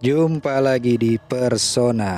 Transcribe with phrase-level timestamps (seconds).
[0.00, 2.16] Jumpa lagi di Persona.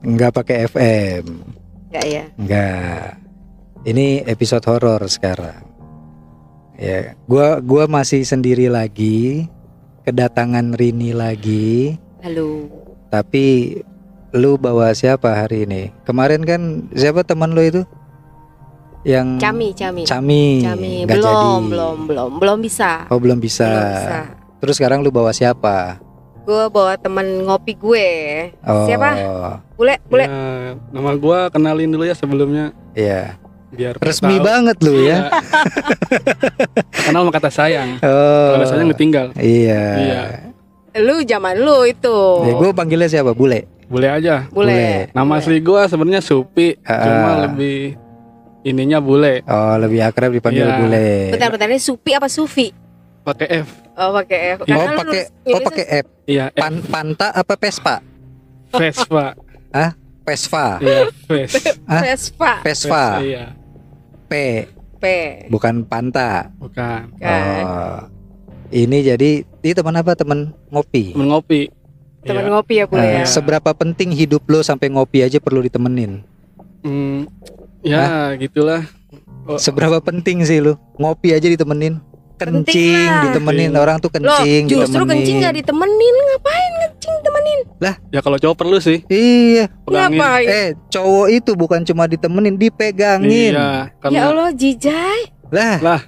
[0.00, 1.24] Enggak pakai FM.
[1.92, 2.24] Enggak ya?
[2.40, 3.20] Enggak.
[3.84, 5.60] Ini episode horor sekarang.
[6.80, 9.44] Ya, gua gua masih sendiri lagi.
[10.08, 12.00] Kedatangan Rini lagi.
[12.24, 12.64] Halo.
[13.12, 13.76] Tapi
[14.36, 15.90] lu bawa siapa hari ini?
[16.04, 16.60] Kemarin kan
[16.92, 17.82] siapa teman lu itu?
[19.02, 20.02] Yang Cami, Cami.
[20.02, 20.44] Cami.
[20.60, 20.92] Cami.
[21.06, 21.70] Belum, jadi.
[21.70, 23.06] belum, belum, belum bisa.
[23.06, 23.64] Oh, belum bisa.
[23.64, 24.18] Belum bisa.
[24.58, 26.02] Terus sekarang lu bawa siapa?
[26.42, 28.08] Gue bawa temen ngopi gue.
[28.62, 28.86] Oh.
[28.86, 29.10] Siapa?
[29.74, 30.26] Bule, bule.
[30.26, 33.36] Ya, nama gua kenalin dulu ya sebelumnya Iya.
[33.66, 34.46] biar Resmi tahu.
[34.46, 35.26] banget lu ya.
[37.06, 37.98] Kenal sama kata sayang.
[38.00, 38.50] Oh.
[38.56, 39.26] Kalau sayang ditinggal.
[39.36, 39.84] Iya.
[39.98, 40.20] Iya.
[40.96, 42.18] Lu zaman lu itu.
[42.42, 43.36] Ya, gue panggilnya siapa?
[43.36, 43.68] Bule.
[43.86, 44.50] Boleh aja.
[44.50, 45.10] Bule.
[45.10, 45.38] Nama Bule.
[45.38, 47.00] asli gua sebenarnya Supi, Ah.
[47.00, 47.94] cuma lebih
[48.62, 50.76] ininya bule Oh, lebih akrab dipanggil Iya.
[50.76, 51.08] Bule.
[51.30, 52.74] Bentar, bentar ini Supi apa Sufi?
[53.22, 53.68] pakai F.
[53.96, 54.58] Oh, pakai F.
[54.60, 56.06] Oh, Karena lu pakai oh pakai F.
[56.24, 57.94] Iya, F Pan, Panta apa Vespa?
[58.70, 59.26] Vespa.
[60.26, 60.66] Vespa.
[60.78, 61.52] Iya, Ves.
[61.90, 62.02] Hah?
[62.02, 62.52] Vespa.
[62.62, 63.04] Vespa.
[63.18, 63.54] Iya,
[64.26, 64.32] P,
[64.98, 65.04] P.
[65.46, 66.50] bukan Panta.
[66.58, 67.14] bukan.
[67.16, 67.62] Kan.
[67.62, 67.98] Oh.
[68.68, 70.14] Ini jadi ini teman apa?
[70.14, 71.14] Teman ngopi.
[71.14, 71.70] Temen ngopi.
[72.26, 72.50] Temen Iya.
[72.50, 73.24] ngopi ya, Bule Nah, ya.
[73.24, 76.26] seberapa penting hidup lo sampai ngopi aja perlu ditemenin?
[76.80, 77.26] Hmm,
[77.80, 78.82] ya, gitulah.
[79.44, 79.56] Oh.
[79.56, 82.02] Seberapa penting sih lu ngopi aja ditemenin?
[82.36, 83.22] Kencing lah.
[83.24, 85.08] ditemenin orang tuh Loh, kencing justru ditemenin.
[85.16, 86.14] kencing gak ditemenin.
[86.20, 87.60] Ngapain kencing temenin?
[88.10, 90.20] Ya kalau cowok perlu sih Iya, pegangin.
[90.20, 90.46] Ngapain?
[90.46, 93.56] eh cowok itu bukan cuma ditemenin, dipegangin.
[93.56, 95.20] Iya, Ya karena Allah, Jijai.
[95.48, 96.00] Lah, Lah.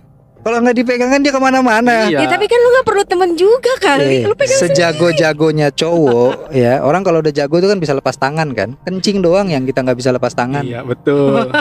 [0.48, 2.08] Kalau nggak dipegangkan dia ke mana-mana.
[2.08, 2.24] Iya.
[2.24, 4.16] Ya tapi kan lu gak perlu temen juga Eh, kali.
[4.22, 8.72] Lu pegang sejago-jagonya cowok ya orang kalau udah jago itu kan bisa lepas tangan kan
[8.82, 11.52] kencing doang yang kita nggak bisa lepas tangan Iya, betul.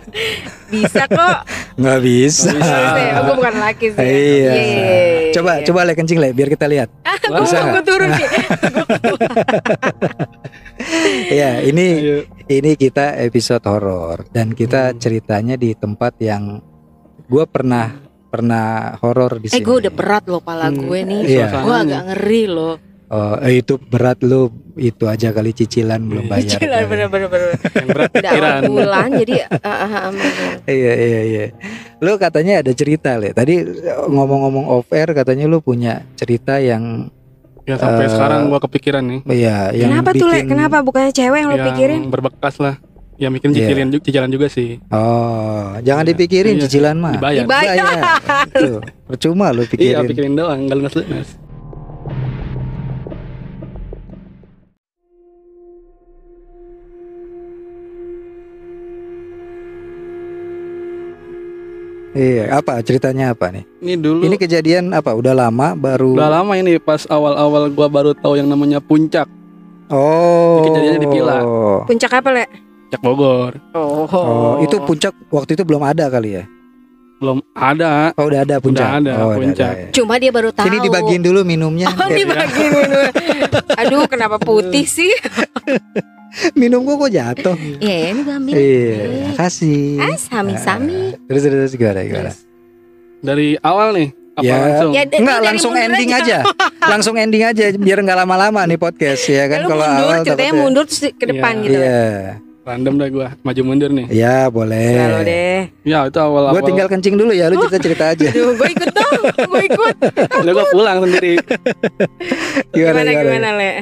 [0.72, 1.42] bisa kok.
[1.74, 3.18] nggak bisa, Nggak bisa.
[3.18, 3.98] Aku bukan laki sih.
[3.98, 4.52] Iya.
[4.52, 5.34] Yeay.
[5.34, 6.88] coba coba le kencing le biar kita lihat
[7.20, 7.72] Gue Bisa nggak?
[7.72, 8.26] gue turun Ki.
[11.32, 12.16] ya ini Ayo.
[12.48, 14.98] ini kita episode horor dan kita Hmm.
[14.98, 16.62] ceritanya di tempat yang
[17.26, 18.66] gue pernah pernah
[18.98, 20.78] horor di Eh sini gue udah berat loh pala Hmm.
[20.80, 21.20] gue nih.
[21.24, 21.46] Iya.
[21.60, 22.76] Gue agak ngeri loh.
[23.06, 27.50] Oh, eh, itu berat lu itu aja kali cicilan belum bayar Cicilan bener-bener bener.
[27.76, 28.60] Yang berat pikiran.
[28.66, 30.54] bulan jadi ah, ah, ah, bener.
[30.66, 31.44] Iya iya iya.
[31.96, 33.30] Lu katanya ada cerita le.
[33.30, 37.06] Tadi eh, ngomong-ngomong off air katanya lu punya cerita yang
[37.62, 39.20] Ya sampai Eh, sekarang gua kepikiran nih.
[39.28, 40.38] iya yang Kenapa tuh Le?
[40.44, 42.00] Kenapa bukannya cewek yang lo yang pikirin?
[42.06, 42.78] berbekas lah.
[43.16, 43.64] Ya mikirin Iya.
[43.64, 44.70] cicilan juga, cicilan juga sih.
[44.92, 46.10] Oh, jangan Iya.
[46.12, 46.62] dipikirin Iya.
[46.68, 47.12] cicilan mah.
[47.16, 47.44] Dibayar.
[47.48, 47.96] Dibayar.
[48.52, 48.78] Tuh,
[49.08, 50.04] percuma lu Iya, pikirin.
[50.04, 51.28] pikirin doang, enggak lunas-lunas.
[62.16, 63.64] Iya, apa ceritanya apa nih?
[63.84, 65.12] Ini dulu Ini kejadian apa?
[65.12, 69.28] Udah lama baru udah lama ini pas awal-awal gua baru tahu yang namanya puncak,
[69.86, 70.58] Oh.
[70.58, 71.36] Ini kejadiannya di Pila.
[71.86, 72.44] Puncak apa Le?
[72.86, 73.52] Puncak Bogor.
[73.72, 74.06] Oh.
[74.06, 76.44] Oh, itu puncak waktu itu belum ada kali ya?
[77.16, 78.14] Belum ada.
[78.14, 78.86] Oh, udah ada puncak.
[79.02, 79.74] ada, oh, puncak.
[79.74, 79.86] ya.
[79.90, 80.70] Cuma dia baru tahu.
[80.70, 81.90] Sini dibagiin dulu minumnya.
[81.96, 83.02] Oh dibagiin dulu.
[83.74, 85.10] Aduh kenapa putih sih?
[86.52, 87.56] Minum gua kok jatuh.
[87.80, 88.54] Iya ini gue ambil.
[88.54, 89.96] Iya, kasih.
[89.98, 91.16] Ah sami-sami.
[91.24, 92.32] Terus terus gimana gimana?
[93.18, 94.56] Dari awal nih apa Ya.
[94.60, 94.90] langsung?
[94.92, 96.20] Ya, Enggak dari langsung mundur ending aja.
[96.20, 96.38] aja.
[96.92, 100.60] langsung ending aja biar nggak lama-lama nih podcast ya kan kalau mundur, awal ceritanya takutnya-
[100.60, 101.62] mundur ke depan Iya.
[101.64, 101.78] gitu.
[101.80, 102.12] Iya.
[102.66, 104.10] Random dah gua maju mundur nih.
[104.10, 104.98] Ya boleh.
[104.98, 105.58] Selalu deh.
[105.86, 106.58] Ya itu awal-awal.
[106.58, 108.26] Gue tinggal kencing dulu ya, lu cerita-cerita aja.
[108.34, 109.96] Aduh, gue ikut dong, gue ikut.
[110.42, 111.38] Udah gua pulang sendiri.
[112.74, 113.22] Gimana, Gimana gimana?
[113.22, 113.72] gimana le?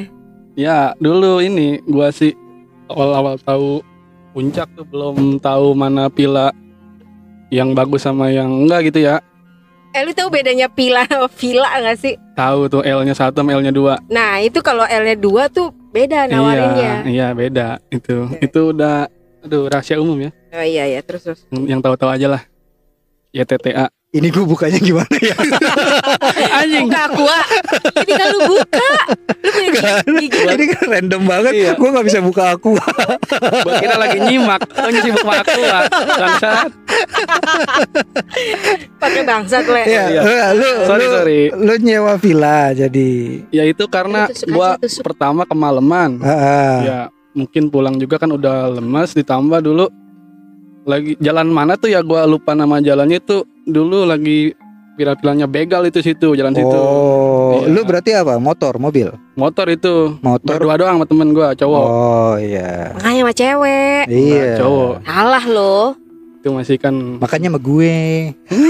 [0.52, 2.36] Ya dulu ini gua sih
[2.92, 3.80] awal-awal tahu
[4.36, 6.52] puncak tuh belum tahu mana pila
[7.48, 9.24] yang bagus sama yang enggak gitu ya.
[9.94, 12.18] Eh lu tahu bedanya pila sama villa gak sih?
[12.34, 13.94] Tahu tuh L-nya satu sama L-nya dua.
[14.10, 17.06] Nah itu kalau L-nya dua tuh beda nawarinnya.
[17.06, 18.26] Iya, iya beda itu.
[18.42, 19.06] Itu udah
[19.46, 20.30] aduh rahasia umum ya.
[20.50, 21.40] Oh iya iya terus terus.
[21.54, 22.42] Yang tahu-tahu aja lah.
[23.30, 23.86] Ya TTA.
[24.14, 25.34] Ini gue bukanya gimana ya?
[26.62, 26.86] Anjing.
[26.86, 27.38] Buka aqua.
[27.98, 28.90] Jadi kalau lu buka,
[29.42, 29.70] lu punya
[30.22, 30.42] gigi.
[30.54, 31.52] Ini kan random banget.
[31.58, 31.70] Iya.
[31.74, 32.78] Gue nggak bisa buka aku.
[33.66, 34.62] Gua kira lagi nyimak.
[35.02, 35.82] Sibuk sama aku lah.
[35.90, 36.70] Bangsat.
[39.02, 39.82] pakai bangsat le.
[39.82, 40.04] Iya.
[40.14, 40.46] Iya.
[40.54, 41.40] Lu, Sorry, lu, sorry.
[41.50, 43.10] lu nyewa villa jadi.
[43.50, 45.02] Ya itu karena gua tusuk.
[45.10, 46.22] pertama kemalaman.
[46.22, 46.76] Ah, ah.
[46.86, 46.98] Ya
[47.34, 49.90] mungkin pulang juga kan udah lemas ditambah dulu
[50.84, 54.52] lagi jalan mana tuh ya gua lupa nama jalannya itu dulu lagi
[54.94, 56.70] viral-viralnya begal itu situ jalan situ.
[56.70, 57.66] Oh, Iya.
[57.66, 58.38] lu berarti apa?
[58.38, 60.54] Motor, mobil, Motor itu motor.
[60.54, 61.86] berdua doang sama temen gue cowok.
[61.86, 62.94] Oh iya.
[62.94, 64.02] Makanya sama cewek.
[64.06, 64.22] Iya.
[64.22, 64.94] Enggak, cowok.
[65.02, 65.86] Salah loh.
[66.44, 67.96] Itu masih kan Makanya sama gue.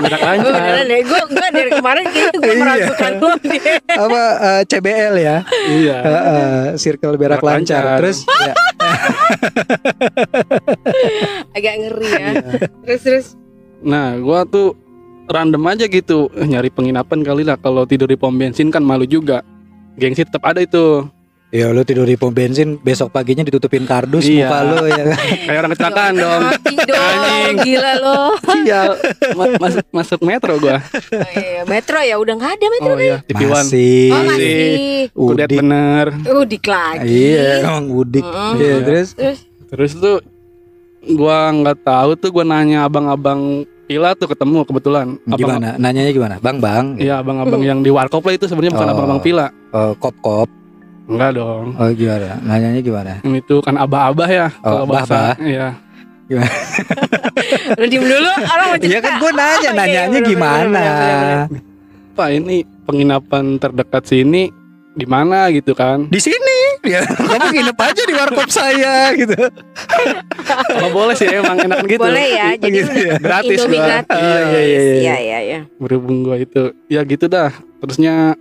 [0.00, 0.54] gerak Gue lancar.
[0.54, 1.00] beneran deh.
[1.02, 2.56] Gue gue dari kemarin kayaknya gue Iya.
[2.56, 3.60] meragukan lo deh.
[3.90, 5.36] apa eh, CBL ya?
[5.68, 5.96] iya.
[5.98, 7.82] Eh, eh, circle berak Berak lancar.
[7.82, 7.98] lancar.
[7.98, 8.54] Terus ya,
[11.50, 12.18] Agak ngeri ya.
[12.30, 12.42] Iya.
[12.86, 13.26] Terus terus.
[13.80, 14.76] Nah, gua tuh
[15.26, 19.40] random aja gitu nyari penginapan kali lah kalau tidur di pom bensin kan malu juga.
[19.96, 21.04] Gengsi tetap ada itu.
[21.50, 24.46] Ya lu tidur di pom bensin, besok paginya ditutupin kardus Iya.
[24.46, 25.04] muka lu ya.
[25.46, 26.42] Kayak orang kecelakaan dong.
[26.44, 26.96] Mati dong.
[26.96, 27.54] Anjing.
[27.60, 28.18] Gila lo.
[28.40, 28.90] Sial.
[29.34, 30.78] Ma- masuk masuk metro gua.
[30.78, 31.62] Oh, iya.
[31.64, 32.92] Metro ya udah nggak ada metro.
[32.92, 33.40] Oh iya, TV.
[33.44, 34.08] Masih.
[34.08, 34.60] Oh Masih.
[35.12, 35.48] Udik.
[35.52, 36.06] bener.
[36.24, 37.02] Udik lagi.
[37.04, 38.22] Iya, emang udik.
[38.22, 38.54] Mm-mm.
[38.56, 40.16] Iya, terus Terus Terus tuh
[41.10, 45.18] gua nggak tahu tuh gua nanya abang-abang pila tuh ketemu kebetulan.
[45.24, 45.68] Abang- gimana?
[45.76, 46.34] Nanyanya gimana?
[46.38, 46.94] Bang, Bang.
[46.94, 48.94] Iya, abang-abang yang di warkop lah itu sebenarnya bukan Oh.
[48.94, 49.46] abang-abang pila.
[49.70, 50.59] Oh, kop-kop.
[51.10, 51.64] Enggak dong.
[51.74, 52.38] Oh, gimana?
[52.40, 53.12] Nanyanya gimana?
[53.20, 55.34] Ini tuh kan abah-abah ya Oh, kalau bahasa.
[55.34, 55.34] abah-abah.
[55.42, 55.68] Iya.
[57.74, 58.86] lu diem dulu orang mau cerita.
[58.86, 60.82] Iya kan gue nanya, Oh, iya, nanyanya bener, bener, gimana?
[62.12, 64.42] Pak ini penginapan terdekat sini
[64.90, 66.06] di mana gitu kan?
[66.06, 66.58] Di sini.
[66.80, 69.36] Ya, kamu nginep aja di warkop saya gitu.
[70.78, 72.00] Oh boleh sih emang enak gitu.
[72.00, 72.46] Boleh ya.
[72.56, 73.14] Jadi Gitu ya.
[73.18, 73.86] Gratis Indomie gua.
[73.86, 74.16] gratis.
[74.16, 74.94] Oh, iya, iya, iya.
[74.96, 75.58] Iya iya iya.
[75.76, 76.72] Berhubung gua itu.
[76.86, 77.52] Ya gitu dah.
[77.78, 78.32] Terusnya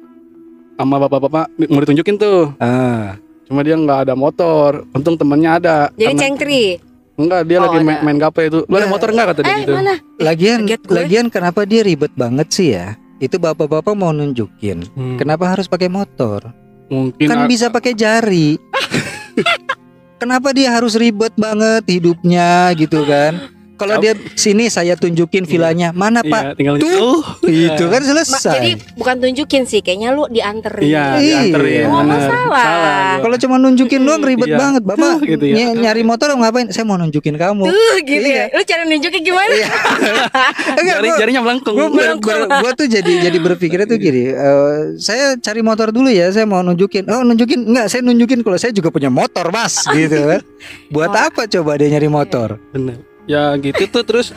[0.79, 2.55] sama bapak-bapak mau ditunjukin tuh.
[2.55, 4.87] Ah, Cuma dia nggak ada motor.
[4.93, 5.77] Untung temennya ada.
[5.91, 6.65] Jadi Karena- cengkri.
[7.19, 8.63] Enggak, dia Oh, lagi main, main gape itu.
[8.63, 8.91] Lu ada Nah.
[8.95, 9.73] motor enggak kata dia Eh gitu?
[9.75, 9.95] mana?
[10.17, 12.95] lagian lagian kenapa dia ribet banget sih ya?
[13.19, 14.87] Itu bapak-bapak mau nunjukin.
[14.95, 16.47] Hmm, Kenapa harus pakai motor?
[16.87, 18.55] mungkin Kan bisa pakai jari.
[20.21, 23.35] Kenapa dia harus ribet banget hidupnya gitu kan?
[23.79, 26.43] Kalau dia sini saya tunjukin vilanya mana iya, pak?
[26.53, 28.53] tinggal Tuh, itu kan Ma- selesai.
[28.53, 30.83] jadi bukan tunjukin sih, kayaknya lu dianterin.
[30.83, 31.39] Iya, Iya.
[31.47, 31.83] dianterin.
[31.85, 32.19] Oh, bener.
[32.21, 32.67] salah.
[32.69, 33.21] gua.
[33.21, 34.57] Kalau cuma nunjukin doang ribet Iya.
[34.57, 34.99] banget, bapak.
[34.99, 35.55] Tuh, gitu ya.
[35.55, 36.67] ny- nyari motor ngapain?
[36.69, 37.63] Saya mau nunjukin kamu.
[37.65, 38.51] Tuh gitu Iya.
[38.51, 38.53] ya.
[38.53, 39.49] Lu cara nunjukin gimana?
[39.49, 39.67] Iya.
[40.79, 41.75] Enggak, Jari, gua- jarinya melengkung.
[41.79, 42.07] Gue
[42.45, 44.23] gua tuh jadi jadi berpikirnya tuh gini.
[44.29, 46.27] eh, saya cari motor dulu ya.
[46.29, 47.07] Saya mau nunjukin.
[47.07, 47.87] Oh nunjukin enggak?
[47.87, 50.41] Saya nunjukin kalau saya juga punya motor mas, gitu kan.
[50.93, 51.23] Buat Oh.
[51.23, 52.59] apa coba dia nyari motor?
[52.69, 53.08] Bener.
[53.29, 54.33] Ya gitu tuh terus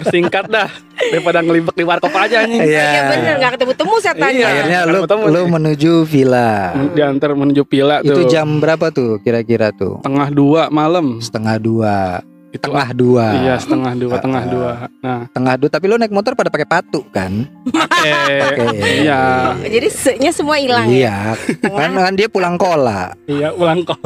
[0.00, 0.72] persingkat dah
[1.12, 2.64] daripada ngelibet di warkop aja nih.
[2.64, 4.40] Iya bener nggak ketemu-temu setannya.
[4.40, 4.48] Iya.
[4.48, 6.72] Akhirnya Ketemu lu temu lu menuju villa.
[6.96, 8.32] Diantar menuju Itu tuh.
[8.32, 10.00] jam berapa tuh kira-kira tuh?
[10.00, 11.20] tengah dua malam.
[11.20, 12.24] Setengah dua.
[12.52, 13.26] Itu Tengah dua.
[13.34, 14.50] Iya setengah dua, Ah, tengah ah.
[14.50, 14.70] dua.
[15.00, 15.68] Nah, Tengah dua.
[15.68, 17.48] Tapi lu naik motor pada pakai patu kan?
[17.66, 19.00] Pakai.
[19.00, 20.92] iya, Jadi se-nya semua hilang ya.
[20.92, 21.16] Iya.
[21.64, 23.16] Kan, kan dia pulang kola.
[23.24, 23.96] iya ulang kol,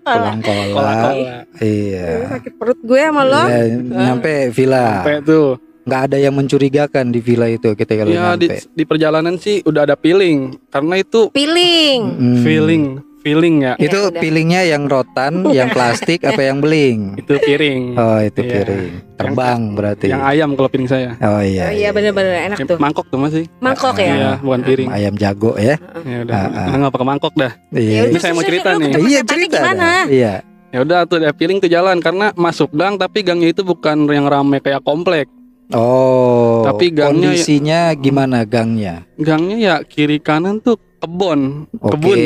[0.00, 0.92] Pulang kola, kola.
[1.02, 1.36] kola.
[1.58, 2.06] Iya.
[2.30, 3.42] Sakit perut gue sama lo.
[3.44, 5.02] Iya, nyampe villa.
[5.02, 5.48] Sampai tuh.
[5.82, 8.70] nggak ada yang mencurigakan di villa itu kita kalau Ya di, nyampe.
[8.70, 12.00] di perjalanan sih udah ada feeling karena itu Piling.
[12.14, 12.36] Mm.
[12.38, 12.84] feeling,
[13.22, 13.72] feeling ya.
[13.78, 14.10] Itu
[14.52, 17.16] Ya, yang rotan, yang plastik apa yang beling?
[17.16, 17.94] Itu piring.
[17.94, 18.52] Oh itu Iya.
[18.52, 20.06] piring, terbang berarti.
[20.10, 21.10] Yang ayam kalau piring saya.
[21.18, 21.70] Oh iya.
[21.70, 22.78] Oh iya bener-bener enak Yang tuh.
[22.82, 23.44] Mangkok tuh masih.
[23.62, 24.12] Mangkok ya.
[24.12, 24.88] Iya, bukan piring.
[24.90, 25.76] Ayam jago ya.
[26.02, 26.76] Ya udah, Ah, ah.
[26.76, 27.52] nggak pakai mangkok dah.
[27.70, 28.10] Iya.
[28.10, 28.92] Ini saya mau cerita nih.
[28.98, 29.58] Iya cerita.
[29.62, 29.90] gimana?
[30.10, 30.34] Iya.
[30.72, 34.24] Ya udah tuh ada feeling ke jalan karena masuk gang tapi gangnya itu bukan yang
[34.26, 35.28] ramai kayak komplek.
[35.72, 36.64] Oh.
[36.64, 39.04] Tapi gangnya ya- kondisinya gimana gangnya?
[39.16, 41.40] Gangnya ya kiri kanan tuh kebon,
[41.74, 41.90] Oke.
[41.92, 42.18] kebun.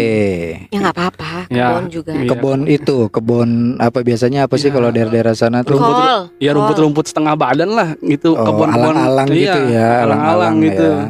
[0.69, 1.33] Ya nggak apa-apa.
[1.49, 1.67] Ya.
[1.73, 2.13] Kebun juga.
[2.13, 2.29] Iya.
[2.29, 4.75] Kebun itu, kebun apa biasanya apa sih Iya.
[4.77, 5.81] kalau daerah-daerah sana tuh?
[5.81, 6.21] Rumput- Kol.
[6.37, 8.93] Ya rumput-rumput setengah badan lah gitu, Oh, kebun-kebun.
[8.93, 10.89] alang-alang Iya, gitu ya, Alang-alang gitu.
[10.93, 11.09] ya.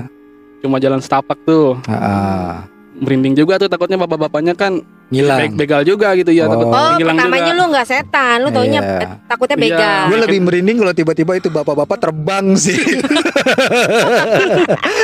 [0.63, 1.75] Cuma jalan setapak tuh.
[1.85, 2.71] Ah.
[2.97, 5.53] Merinding juga tuh takutnya bapak-bapaknya kan Ngilang.
[5.53, 6.73] be- begal juga gitu ya, takut Oh.
[6.73, 7.59] Oh, hilang pertamanya juga.
[7.59, 8.99] lu nggak setan, lu taunya Iya.
[8.99, 9.65] eh, takutnya Iya.
[9.69, 10.03] begal.
[10.07, 12.75] Gue lebih merinding kalau tiba-tiba itu bapak-bapak terbang sih.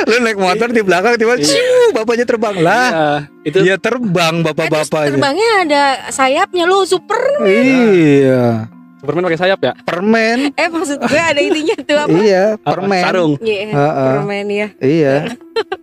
[0.03, 1.45] Lu naik motor di belakang tiba Iya.
[1.45, 2.87] ciu bapaknya terbang lah.
[2.89, 3.07] Iya,
[3.45, 5.09] itu Dia terbang Eh, bapak-bapaknya.
[5.09, 7.19] terbangnya ada sayapnya lu super.
[7.41, 8.72] Iya.
[9.03, 9.73] Superman pakai sayap ya?
[9.83, 10.55] Permen.
[10.55, 12.15] Eh maksud gue ada ininya tuh apa?
[12.15, 13.03] Iya, permen.
[13.03, 13.33] Sarung.
[13.35, 14.07] Iya, Heeh.
[14.15, 14.67] permen ya.
[14.79, 15.15] Iya.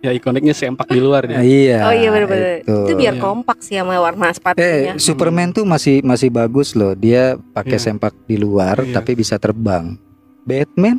[0.01, 1.39] Ya ikoniknya sempak di luar dia.
[1.39, 1.85] Iya.
[1.85, 2.59] Oh iya benar-benar.
[2.59, 2.73] itu.
[2.73, 3.21] Itu biar Iya.
[3.21, 4.93] kompak sih sama warna Eh, sepatunya.
[4.97, 6.91] Superman tuh masih masih bagus loh.
[6.91, 7.85] Dia pakai Iya.
[7.87, 8.97] sempak di luar Iya.
[8.97, 9.93] tapi bisa terbang.
[10.41, 10.97] Batman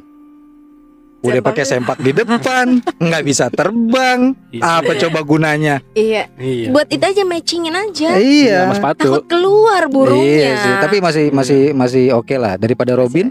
[1.23, 4.35] udah pakai sempak di depan, nggak bisa terbang.
[4.50, 4.83] Iya.
[4.83, 5.79] Apa coba gunanya?
[5.95, 6.29] Iya.
[6.37, 6.69] Iya.
[6.71, 8.11] Buat itu aja matchingin aja.
[8.19, 8.59] Iya.
[8.67, 9.09] Sama sepatu.
[9.09, 10.26] Takut keluar burungnya.
[10.26, 13.31] Iya sih, tapi masih masih masih oke lah daripada Robin.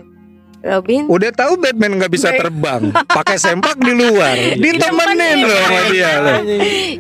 [0.62, 1.10] Robin.
[1.10, 6.38] Udah tahu Batman nggak bisa terbang, pakai sempak di luar, ditemenin loh sama dia loh.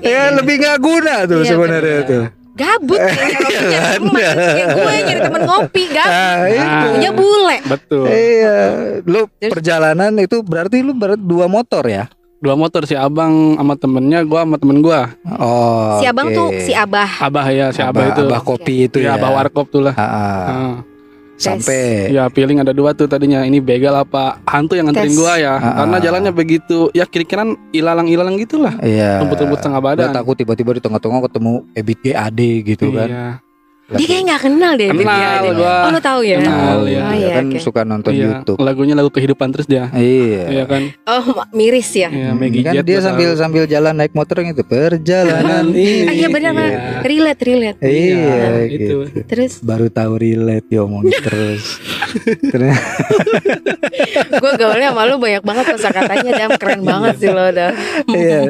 [0.01, 2.10] Ya lebih nggak guna tuh Iya, sebenarnya bener.
[2.10, 2.40] tuh.
[2.51, 4.12] Gabut nyari teman.
[4.12, 4.31] Ada.
[4.51, 6.12] Kayak gue nyari temen ngopi gabut.
[6.12, 6.88] Ah, itu.
[6.91, 7.58] Punya bule.
[7.63, 8.05] Betul.
[8.05, 8.55] Iya,
[9.01, 9.51] lu Terus?
[9.51, 12.05] perjalanan itu berarti lu ber dua motor ya?
[12.38, 16.01] dua motor si abang sama temennya gua sama temen gua Oh.
[16.01, 16.34] si abang oke.
[16.34, 17.22] tuh si abah.
[17.22, 19.22] abah ya si abah, itu Abah kopi itu ya ya.
[19.22, 20.41] abah warkop tuh lah Ah, ah.
[20.50, 20.74] Ah.
[21.41, 23.41] Sampai ya feeling ada dua tuh tadinya.
[23.41, 25.57] Ini begal apa hantu yang nganterin gua ya?
[25.57, 26.01] Ah, karena ah.
[26.01, 28.77] jalannya begitu ya kiri kanan ilalang ilalang gitulah.
[28.79, 29.25] Iya.
[29.25, 33.41] rumput-rumput setengah Gua badan takut tiba-tiba di tengah-tengah ketemu Ebit GAD gitu kan.
[33.91, 33.98] Iya.
[33.98, 34.88] Dia kayak nggak kenal deh.
[34.89, 36.38] kenal Dia- gua Oh lu tahu ya?
[36.38, 37.00] Kenal, ya.
[37.01, 37.60] Oh, Dia iya, kan oke.
[37.60, 38.57] suka nonton iya YouTube.
[38.57, 40.43] lagunya lagu kehidupan terus dia Iya.
[40.50, 42.07] iya kan Oh miris ya.
[42.07, 43.39] iya Hmm, Maggie kan Jet dia sambil tahu.
[43.39, 45.88] sambil jalan naik motor yang itu perjalanan ini.
[46.03, 47.01] Ah, iya benar benar.
[47.01, 47.77] Relate relate.
[47.79, 48.95] Iya, Iya, gitu.
[49.05, 49.19] itu.
[49.25, 51.81] Terus Baru tahu relate diomongin terus.
[52.51, 52.79] Ternyata
[54.33, 57.71] gue gaulnya sama lu banyak banget kosakatanya dan keren banget sih lo udah.
[58.07, 58.41] Iya.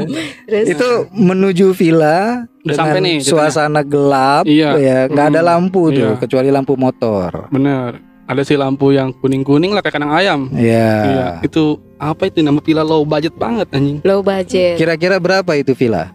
[0.45, 4.69] Terus itu menuju villa Udah sampai nih suasana gelap Iya.
[4.75, 6.17] ya nggak ada Hmm, lampu tuh iya.
[6.17, 10.89] kecuali lampu motor bener ada si lampu yang kuning kuning lah kayak kandang ayam Iya.
[11.03, 11.63] iya itu
[11.97, 14.75] apa itu nama villa low budget banget anjing low budget.
[14.75, 16.13] kira-kira berapa itu villa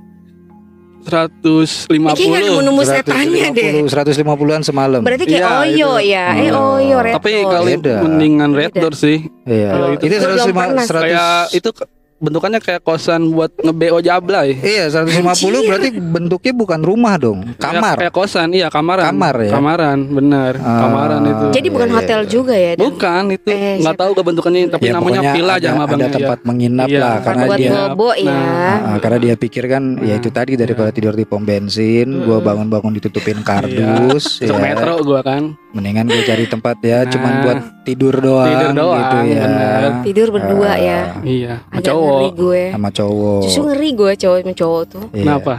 [1.05, 3.71] 150 Eh, kayaknya nggak nemu-nemu setannya deh.
[3.85, 6.11] 150 150-an semalam Berarti kayak Iya, Oyo itu.
[6.11, 6.25] ya.
[6.35, 6.75] Eh Oh.
[6.75, 7.95] Oyo Red tapi kali Beda.
[8.03, 10.83] mendingan red door sih iya Oh, itu itu belum 150 pernah.
[10.85, 11.69] 100 kayak itu
[12.16, 18.08] bentukannya kayak kosan buat nge-BO jablay Iya 150 berarti bentuknya bukan rumah dong kamar kayak,
[18.08, 19.50] kayak kosan iya kamaran Kamar ya?
[19.52, 20.80] kamaran bener Ah.
[20.82, 22.30] kamaran itu Jadi bukan Iya, iya, hotel iya.
[22.30, 22.73] juga ya?
[22.73, 22.82] Dan?
[22.82, 25.76] bukan itu Eh, nggak tahu gak bentukannya tapi Ya, namanya pokoknya villa aja ada, sama
[25.76, 26.46] ada abangnya tempat iya.
[26.46, 28.25] menginap Iya, lah Tempat karena buat dia bobo ya.
[28.26, 28.76] Nah.
[28.87, 32.38] Ah, karena dia pikir kan ya Nah, itu tadi daripada tidur di pom bensin, gua
[32.38, 32.46] Mm-mm.
[32.46, 34.62] bangun-bangun ditutupin kardus, Masuk ya.
[34.62, 37.11] metro gua kan Mendingan gue cari tempat ya, Nah.
[37.12, 39.40] cuman buat tidur doang, Tidur doang, gitu ya.
[39.40, 39.90] bener.
[40.02, 41.00] Tidur berdua Ah, ya.
[41.23, 42.62] iya sama Agak cowok ngeri gue.
[42.69, 43.40] Sama cowok.
[43.40, 45.05] Justru ngeri gue cowok sama cowok tuh.
[45.09, 45.23] Iya.
[45.23, 45.55] kenapa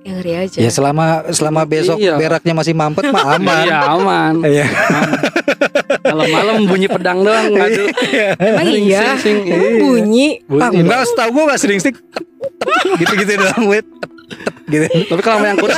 [0.00, 0.58] Yang ngeri aja.
[0.60, 2.14] Ya selama selama besok Iya.
[2.14, 3.64] beraknya masih mampet mah aman.
[3.64, 4.66] iya aman Iya.
[6.04, 7.84] malam-malam bunyi pedang doang ngadu
[8.38, 9.16] Emang Sing, iya.
[9.16, 9.80] sing, sing, Emang iya.
[9.80, 10.28] bunyi.
[10.44, 11.96] Bunyi enggak, setahu gue gak sering stick
[13.00, 13.86] gitu-gitu doang, wait.
[14.64, 14.88] gitu.
[15.12, 15.76] tapi kalau sama yang kurus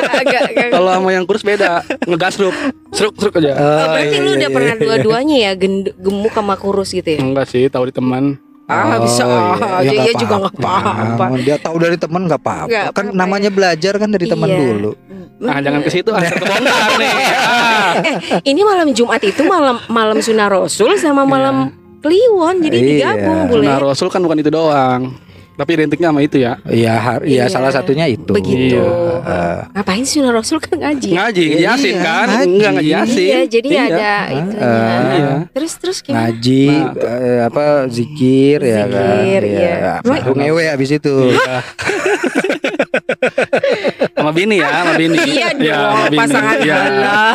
[0.71, 2.55] kalau sama yang kurus beda ngegasruk
[2.95, 4.55] seruk seruk aja Oh, berarti iya, lu iya, udah iya.
[4.55, 5.53] pernah dua-duanya ya
[5.99, 7.19] gemuk sama kurus gitu ya?
[7.19, 9.95] enggak sih tahu di teman Ah bisa Oh, aja iya.
[9.95, 11.25] Ya, ya nggak juga nggak apa-apa.
[11.39, 12.91] Dia tahu dari temen nggak apa-apa.
[12.91, 14.59] Kan apa-apa, namanya belajar kan dari teman Iya.
[14.59, 14.93] dulu.
[15.37, 17.93] ah jangan ke situ ah kebongkar nih ah.
[18.01, 18.17] Eh,
[18.49, 22.89] ini malam Jumat itu malam malam Sunnah Rasul sama malam Kliwon jadi Iya.
[23.13, 23.69] digabung boleh.
[23.69, 25.13] Nah Rasul kan bukan itu doang
[25.57, 27.45] tapi identiknya sama itu ya Iya, har- iya Iya.
[27.49, 28.29] salah satunya itu.
[28.29, 28.77] Begitu.
[28.77, 29.25] Iya.
[29.27, 31.11] Eh, Ngapain sih Sunnah Rasul kan ngaji?
[31.11, 32.47] ngaji Iya, yasin kan ngaji.
[32.47, 33.83] enggak ngaji yasin Iya, jadi Iya.
[33.83, 34.63] ada Ah, itunya.
[34.63, 35.03] ah.
[35.11, 35.33] Iya.
[35.51, 36.19] Terus terus gimana?
[36.29, 39.09] ngaji Nah, eh, apa zikir, ya kan.
[39.19, 39.77] Zikir, iya.
[40.01, 41.15] Baru ngewe abis itu.
[43.07, 44.11] Iya.
[44.17, 46.19] sama bini ya sama bini Iya Ya, sama dong, bini.
[46.19, 46.75] pasangan Iya.
[46.77, 47.31] halal.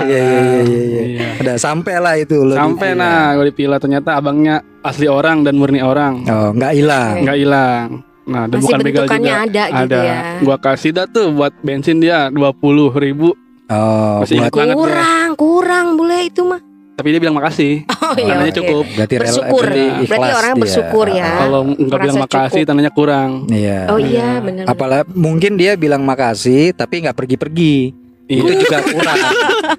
[0.00, 0.80] Iya iya iya iya.
[0.80, 1.02] iya.
[1.04, 1.28] Iya.
[1.40, 2.54] Udah sampai lah itu lo.
[2.54, 7.14] sampai di- nah gue dipilih ternyata abangnya asli orang dan murni orang Oh, nggak hilang.
[7.22, 7.86] nggak hilang
[8.22, 10.18] nah dan Masih bukan begal juga ada gitu ya.
[10.38, 13.34] gua kasih dah tuh buat bensin dia dua puluh ribu
[13.66, 14.76] Oh, Masih buat ingat banget.
[14.76, 16.58] Kurang, kurang boleh itu mah.
[17.00, 18.28] Tapi dia bilang makasih Oh iya.
[18.28, 18.58] tandanya oke.
[18.60, 19.64] cukup berarti Bersyukur.
[19.64, 20.60] berarti Berarti orang dia.
[20.60, 21.28] bersyukur ya.
[21.38, 22.68] kalau nggak bilang makasih cukup.
[22.68, 23.78] tandanya kurang Iya.
[23.86, 24.64] Oh iya, benar.
[24.66, 27.76] Apalagi mungkin dia bilang makasih tapi nggak pergi-pergi.
[28.26, 28.40] Iya.
[28.40, 29.18] Itu juga kurang.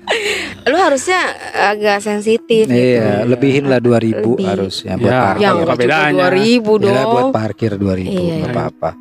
[0.68, 1.20] Lu harusnya
[1.54, 2.68] agak sensitif.
[2.68, 3.30] iya, gitu.
[3.30, 4.44] lebihin lah 2000 Lebih.
[4.44, 5.22] harusnya buat Ya.
[5.22, 5.42] parkir.
[5.42, 6.12] Yang Apa bedanya?
[6.12, 6.24] bedanya?
[6.28, 6.92] 2000 dong.
[6.92, 8.36] Ya, buat parkir 2000 Iya.
[8.38, 8.92] nggak apa-apa.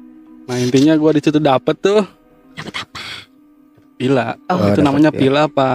[0.42, 2.02] nah intinya gua di situ dapet tuh
[2.52, 3.02] Dapet apa?
[3.96, 5.46] pila Oh, itu dapet namanya pila.
[5.46, 5.70] pila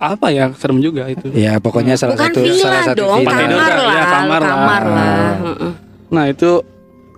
[0.00, 3.30] apa ya serem juga itu Ya, pokoknya salah Bukan satu villa salah satu dong, villa.
[3.30, 3.50] Kamar kan?
[3.52, 4.50] lah, Iya, kamar lah.
[4.50, 4.98] kamar lah.
[4.98, 5.32] Ah.
[5.42, 5.72] Mm-mm.
[6.10, 6.50] nah itu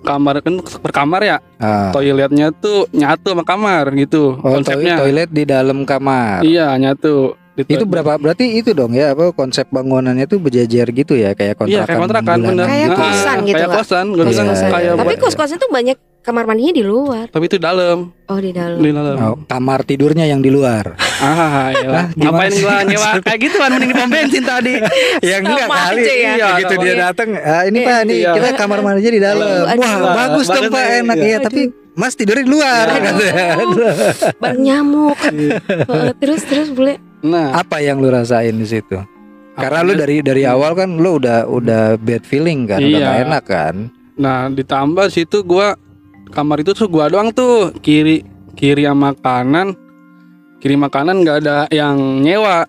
[0.02, 1.88] kamar kan berkamar ya Ah.
[1.90, 6.42] toiletnya tuh nyatu sama kamar gitu Oh, konsepnya toilet di dalam kamar.
[6.42, 8.16] iya nyatu Itu berapa?
[8.16, 11.68] Berarti itu dong ya apa konsep bangunannya tuh berjejer gitu ya kayak kontrakan.
[11.70, 14.92] Iya kayak kontrakan bener Kayak Nah, kosan gitu, Kayak kosan Iya, bilang iya, kayak iya.
[14.96, 17.26] Tapi buat- kos-kosan tuh banyak kamar mandinya di luar.
[17.26, 18.78] Tapi itu dalam Oh di dalam.
[18.78, 20.94] Di dalam Oh, kamar tidurnya yang di luar.
[21.18, 24.74] Ah iya gimana Ngapain gua nyewa Kayak gitu kan Mending di pom bensin tadi
[25.28, 26.02] ya enggak Sama kali.
[26.02, 26.14] ya.
[26.32, 28.32] Iya, begitu sama dia datang, ah, ini Pak nih Iya.
[28.32, 29.62] kita kamar mandinya di dalam.
[29.64, 30.14] Aduh, Wah, aduh.
[30.16, 31.28] bagus dong Pak, enak iya.
[31.28, 31.62] ya, tapi
[31.92, 33.00] Mas tidur di luar Iya.
[33.02, 33.44] katanya.
[34.38, 35.18] Bareng nyamuk.
[35.28, 36.96] Eh, terus terus boleh.
[37.20, 38.96] Nah Apa yang lu rasain di situ?
[39.52, 43.04] Karena lu Apa- dari dari awal kan lu udah udah bad feeling kan, udah Iya.
[43.04, 43.74] gak enak kan.
[44.14, 45.76] Nah ditambah situ gua
[46.32, 49.76] Kamar itu tuh gua doang tuh Kiri Kiri sama kanan
[50.58, 52.64] Kiri sama kanan nggak ada yang nyewa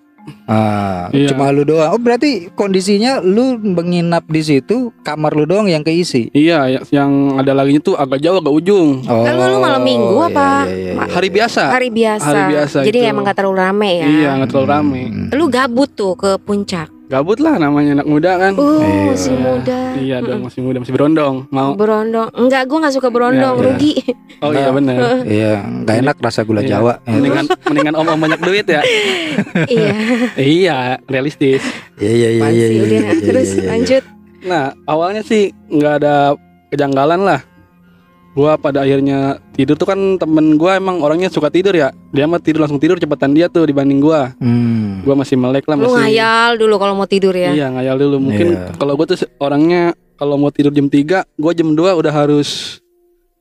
[0.48, 1.36] Ah, Iya.
[1.36, 1.91] cuma lu doang.
[1.91, 6.32] Oh, berarti kondisinya lu menginap di situ, kamar lu doang yang keisi.
[6.32, 9.27] Iya ya- yang ada lagi tuh agak jauh agak ujung Oh.
[9.27, 10.50] Lalu lu malam minggu iya, apa?
[10.63, 11.12] iya, iya, iya.
[11.12, 12.24] Hari biasa Hari biasa.
[12.25, 13.10] Hari biasa Jadi itu.
[13.12, 14.05] emang gak terlalu rame ya.
[14.08, 15.27] Iya nggak terlalu rame Hmm.
[15.36, 16.88] Lu gabut tuh ke puncak.
[17.13, 18.58] Gabut lah namanya anak muda kan.
[18.58, 19.05] Uh, Iya.
[19.13, 19.77] masih muda.
[19.93, 21.36] Iya dong masih muda masih berondong.
[21.53, 22.29] Mau Berondong.
[22.34, 23.67] Enggak, gue nggak suka berondong, Iya, iya.
[23.70, 23.93] rugi.
[24.41, 24.98] Oh iya benar.
[25.24, 25.51] Iya,
[25.86, 26.82] nggak enak rasa gula Iya.
[26.82, 26.93] Jawa.
[27.05, 28.82] Mendingan mendingan om om banyak duit ya.
[29.70, 29.93] iya.
[30.36, 31.62] iya realistis.
[32.01, 32.67] Iya iya iya iya.
[32.67, 34.03] iya, iya, terus lanjut.
[34.43, 36.34] Nah awalnya sih nggak ada
[36.74, 37.39] kejanggalan lah.
[38.33, 41.93] Gua pada akhirnya tidur tuh kan temen gua emang orangnya suka tidur ya.
[42.09, 44.33] Dia mah tidur langsung tidur cepetan dia tuh dibanding gua.
[44.37, 45.01] Hmm.
[45.01, 46.01] Gua masih melek lah Lu masih.
[46.01, 47.53] ngayal dulu kalau mau tidur ya.
[47.53, 48.73] Iya ngayal dulu mungkin Iya.
[48.73, 52.81] kalau gua tuh orangnya kalau mau tidur jam 3 gua jam 2 udah harus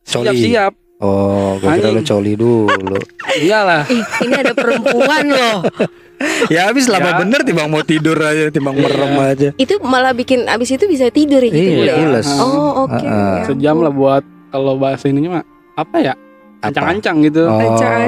[0.05, 0.29] Coli.
[0.29, 0.73] siap-siap.
[1.03, 2.95] Oh, gue kira lu coli dulu.
[3.35, 3.91] Iyalah.
[3.91, 5.67] Ih, ini ada perempuan loh.
[6.55, 7.19] ya habis lama Ya.
[7.19, 8.87] bener timbang mau tidur aja, timbang Iya.
[8.87, 9.49] merem aja.
[9.59, 12.23] Itu malah bikin abis itu bisa tidur ya gitu Iya, ya?
[12.39, 12.95] Oh, oke.
[12.95, 13.35] Heeh.
[13.35, 14.23] Ya Sejam lah buat
[14.53, 15.45] kalau bahasa ininya mah
[15.75, 16.15] apa ya?
[16.63, 17.51] Ancang-ancang gitu.
[17.51, 17.59] Oh.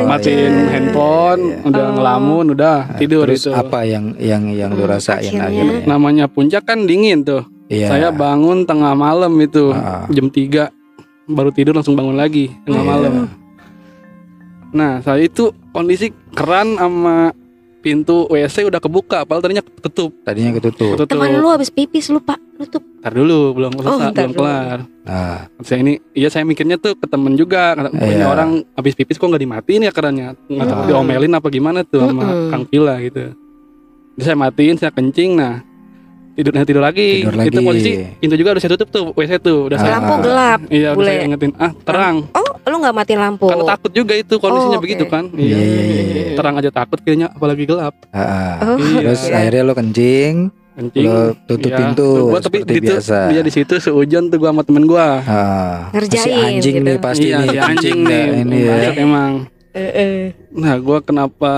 [0.07, 0.71] Matiin iya.
[0.71, 1.93] handphone, udah Oh.
[1.99, 3.51] ngelamun, udah tidur Terus itu.
[3.51, 5.43] apa yang yang yang lu Hmm, rasain akhirnya.
[5.43, 5.79] akhirnya?
[5.91, 7.43] Namanya puncak kan dingin tuh.
[7.67, 7.91] Iya.
[7.91, 10.07] Saya bangun tengah malam itu Ah.
[10.07, 10.71] jam 3
[11.27, 12.91] baru tidur langsung bangun lagi tengah Iya.
[12.95, 13.15] malam.
[14.71, 17.31] Nah, saya itu kondisi keran sama
[17.85, 20.17] pintu WC udah kebuka, padahal tadinya ketutup.
[20.23, 20.97] Tadinya ketutup.
[20.97, 21.13] Ketutup.
[21.13, 22.81] Teman lu habis pipis lupa nutup.
[22.99, 24.41] Ntar dulu, belum Oh, selesai, ntar belum dulu.
[24.41, 24.79] kelar.
[25.05, 28.27] Nah, Saya ini, iya saya mikirnya tuh ke temen juga, kata "Oh, ini Iya.
[28.27, 30.89] orang habis pipis kok nggak dimatiin ya kerannya, nggak tahu Hmm.
[30.89, 32.49] diomelin apa gimana tuh sama Mm-mm.
[32.49, 33.37] Kang Pila gitu.
[34.15, 35.61] Jadi saya matiin, saya kencing, nah
[36.33, 37.21] tidur tidur lagi.
[37.21, 37.67] Tidur Itu lagi.
[37.69, 39.91] posisi pintu juga udah saya tutup tuh, WC tuh udah saya.
[39.91, 39.97] Ah.
[40.01, 40.61] Lampu gelap.
[40.67, 41.07] Iya udah Bule.
[41.07, 42.17] saya ingetin, ah terang.
[42.33, 43.45] Oh, lu nggak matiin lampu.
[43.45, 44.85] Karena takut juga itu kondisinya Oh, oke.
[44.85, 45.25] begitu kan.
[45.31, 46.23] Iya, iya, iya, iya.
[46.35, 47.95] Terang aja takut kayaknya apalagi gelap.
[48.11, 48.99] ah, Oh, Iya.
[49.05, 50.35] terus akhirnya lo kencing,
[50.75, 51.05] Kencing.
[51.05, 51.79] lo tutup Iya.
[51.79, 53.19] pintu Gua tapi seperti di, biasa.
[53.29, 55.07] Dia di situ sehujan tuh gua sama temen gua.
[55.21, 56.87] Ah, Ngerjain si anjing gitu.
[56.87, 57.47] nih pasti iya, nih.
[57.47, 58.25] si anjing nih.
[58.41, 58.75] ini ya.
[58.97, 59.33] Emang.
[59.71, 60.17] Eh, eh.
[60.51, 61.53] Nah, gua kenapa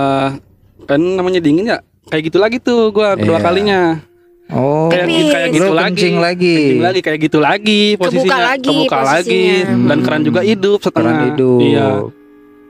[0.83, 1.79] kan namanya dingin ya?
[2.07, 3.45] Kayak gitu lagi tuh gua kedua Iya.
[3.45, 3.81] kalinya.
[4.47, 5.27] Oh, Kayak, Pipis.
[5.29, 5.85] kayak gitu lagi.
[5.91, 6.55] kencing lagi.
[6.55, 8.37] Kencing lagi kayak gitu lagi posisinya.
[8.47, 9.83] lagi Kebuka lagi posisinya.
[9.83, 10.05] dan Hmm.
[10.07, 11.03] keran juga hidup setengah.
[11.09, 11.59] Keran hidup.
[11.61, 11.87] Iya.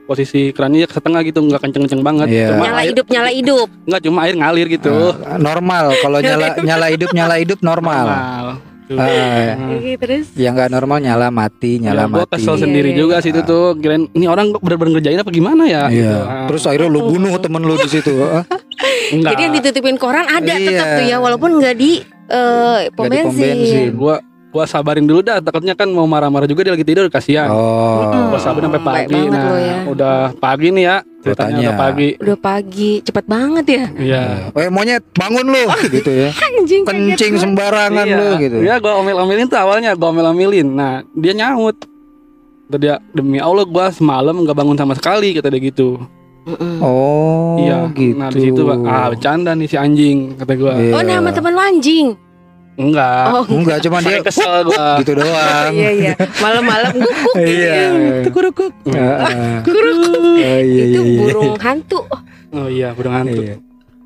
[0.03, 2.27] Posisi kerannya setengah gitu nggak kenceng-kenceng banget.
[2.27, 2.47] Iya.
[2.49, 3.67] Cuma Nyala air- hidup, nyala hidup.
[3.83, 4.95] Nggak cuma air ngalir gitu.
[5.19, 8.05] Ah, normal kalau nyala nyala hidup nyala hidup normal.
[8.07, 8.57] Normal.
[8.87, 10.31] Oke, terus.
[10.33, 12.31] yang nggak normal nyala mati nyala ya, gua mati.
[12.33, 13.21] kesel sendiri iya, juga iya.
[13.21, 15.91] situ tuh kirain ini orang kok bener-bener ngerjain apa gimana ya Iya.
[15.91, 16.19] gitu.
[16.47, 18.15] Terus akhirnya lu bunuh temen lu di situ.
[18.97, 19.31] Ah, enggak.
[19.31, 20.67] Jadi yang ditutupin koran ada Iya.
[20.67, 21.91] tetap tuh ya walaupun nggak di
[22.27, 23.93] eh, pom bensin.
[23.93, 27.47] gua gua sabarin dulu dah takutnya kan mau marah-marah juga dia lagi tidur kasihan.
[27.47, 28.31] Oh.
[28.31, 29.21] Gua sabarin sampai pagi.
[29.27, 29.77] Nah, ya.
[29.85, 30.97] udah pagi nih ya.
[31.17, 31.59] Ceritanya tanya.
[31.61, 32.09] udah pagi.
[32.17, 33.83] Udah pagi, cepet banget ya.
[33.93, 34.23] Iya.
[34.55, 36.29] Eh monyet bangun lu gitu ya.
[36.47, 38.15] Anjing Kencing sembarangan Iya.
[38.15, 38.57] lu gitu.
[38.59, 40.67] Iya, gua omel-omelin tuh awalnya gua omel-omelin.
[40.67, 41.75] Nah, dia nyaut.
[42.67, 46.03] Kata dia demi Allah gua semalam nggak bangun sama sekali kata dia gitu.
[46.79, 47.91] Oh, iya.
[47.91, 48.15] gitu.
[48.15, 50.73] Nah, di situ ah bercanda nih si anjing kata gua.
[50.79, 50.93] Iya.
[50.95, 52.07] Oh nama teman lu anjing.
[52.77, 53.25] Enggak.
[53.33, 55.01] Oh, Enggak cuma dia kesel gua.
[55.01, 55.71] gitu doang.
[55.73, 56.13] iya iya.
[56.39, 57.35] Malam-malam gukuk.
[57.35, 57.75] Iya.
[58.23, 58.73] Tukurukuk.
[58.85, 59.65] Heeh.
[59.65, 59.97] Guruk.
[59.97, 61.19] Oh, iya, Itu iya, iya.
[61.19, 61.99] burung hantu.
[62.53, 63.41] Oh iya, burung hantu.
[63.41, 63.55] Iya.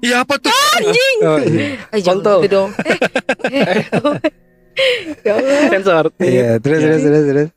[0.02, 0.50] Iya apa tuh?
[0.50, 1.18] Anjing.
[1.22, 1.68] Oh, iya.
[1.94, 2.40] Eh, jangan Kontol.
[2.42, 2.70] gitu dong.
[3.52, 3.84] Eh, eh.
[5.28, 5.60] ya Allah.
[5.68, 6.06] Sensor.
[6.18, 7.50] Iya, terus terus terus terus.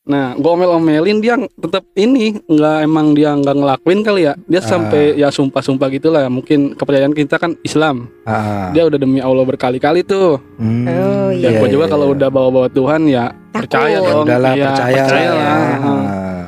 [0.00, 4.34] Nah, gua omel-omelin dia tetap ini nggak emang dia nggak ngelakuin kali ya.
[4.48, 4.66] Dia Ah.
[4.66, 6.24] sampai ya sumpah-sumpah gitulah.
[6.26, 8.08] Mungkin kepercayaan kita kan Islam.
[8.24, 8.72] Ah.
[8.72, 10.40] Dia udah demi Allah berkali-kali tuh.
[10.56, 10.88] Hmm.
[10.88, 12.14] Oh, Ya, iya, gua juga iya, kalau iya.
[12.16, 13.70] udah bawa-bawa Tuhan ya Takut.
[13.70, 14.24] percaya Ya dong.
[14.24, 15.52] udahlah Iya, percaya, percaya lah.
[15.78, 16.44] Ah.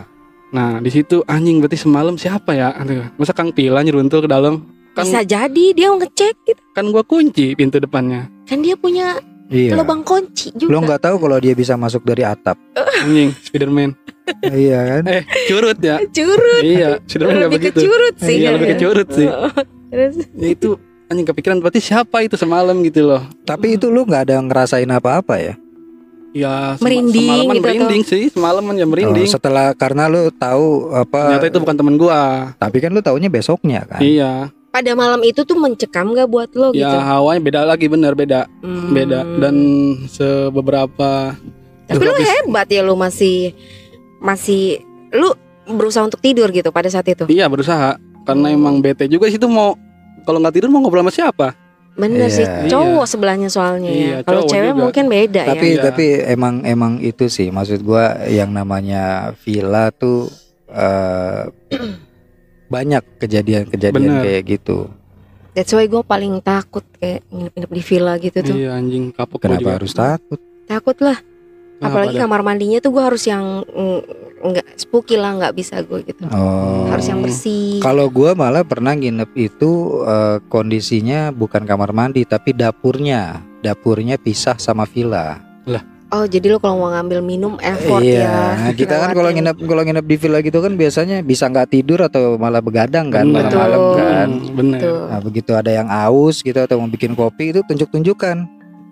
[0.52, 2.72] Nah, di situ anjing berarti semalam siapa ya?
[2.74, 4.64] Aduh, masa Kang Pila nyeruntul ke dalam?
[4.92, 6.60] Kan Bisa jadi dia ngecek gitu.
[6.72, 8.28] kan gua kunci pintu depannya.
[8.44, 9.16] Kan dia punya
[9.52, 9.76] Iya.
[9.76, 10.70] lubang kunci juga.
[10.70, 12.56] Lo nggak tahu kalau dia bisa masuk dari atap.
[12.74, 13.92] Anjing, Spiderman.
[14.48, 15.02] iya kan?
[15.06, 16.00] Eh, curut ya.
[16.08, 16.62] curut.
[16.62, 17.78] iya, Spiderman nggak begitu.
[17.82, 18.36] curut sih.
[18.38, 19.28] Iya, lebih curut sih.
[19.86, 20.68] Terus Ya itu
[21.06, 23.22] anjing kepikiran berarti siapa itu semalam gitu loh.
[23.42, 25.54] Tapi itu lu nggak ada ngerasain apa-apa ya?
[26.32, 29.28] Ya sema- Merinding semalaman gitu atau- merinding sih, semalaman ya merinding.
[29.28, 31.20] Oh, setelah karena lu tahu apa?
[31.28, 32.20] Ternyata itu bukan temen gua.
[32.56, 34.00] Tapi kan lu taunya besoknya kan?
[34.00, 34.48] Iya.
[34.72, 36.96] Pada malam itu tuh mencekam gak buat lo Ya gitu?
[36.98, 38.90] hawanya beda lagi bener beda, Hmm.
[38.90, 39.54] beda dan
[40.08, 41.36] sebeberapa
[41.84, 43.52] Tapi lu hebat ya lu masih
[44.18, 44.80] masih
[45.10, 45.28] lu
[45.68, 47.28] berusaha untuk tidur gitu pada saat itu.
[47.28, 48.56] iya berusaha karena Hmm.
[48.56, 49.76] emang bete juga situ mau
[50.22, 51.48] kalau nggak tidur mau ngobrol sama siapa?
[51.92, 52.32] Bener Iya.
[52.32, 54.16] sih cowok sebelahnya soalnya Iya, ya.
[54.24, 54.80] Kalau cowok cewek juga.
[54.80, 55.68] mungkin beda tapi ya.
[55.68, 55.82] Iya.
[55.84, 59.02] tapi emang emang itu sih maksud gua yang namanya
[59.38, 60.32] villa tuh
[60.66, 61.52] eh,
[62.72, 64.88] banyak kejadian-kejadian kayak gitu.
[65.52, 68.56] That's why gue paling takut kayak nginep-nginep di villa gitu tuh.
[68.56, 69.72] Iya anjing kapok Kenapa juga.
[69.76, 70.40] harus takut?
[70.64, 71.20] Takut lah.
[71.20, 72.22] Kenapa Apalagi dah?
[72.24, 74.00] kamar mandinya tuh gue harus yang mm,
[74.42, 76.88] nggak spooky lah nggak bisa gue gitu Oh.
[76.88, 79.70] harus yang bersih Kalau gua malah pernah nginep itu
[80.02, 83.44] eh, kondisinya bukan kamar mandi tapi dapurnya.
[83.60, 85.38] Dapurnya pisah sama villa.
[86.12, 89.82] Oh jadi lo kalau mau ngambil minum effort iya, ya kita kan kalau nginep kalau
[89.82, 93.48] nginep di villa gitu kan biasanya bisa nggak tidur atau malah begadang kan Bener.
[93.48, 94.28] malam-malam kan.
[94.30, 94.80] Hmm, bener.
[95.08, 98.36] Nah, begitu ada yang aus gitu atau mau bikin kopi itu tunjuk-tunjukkan.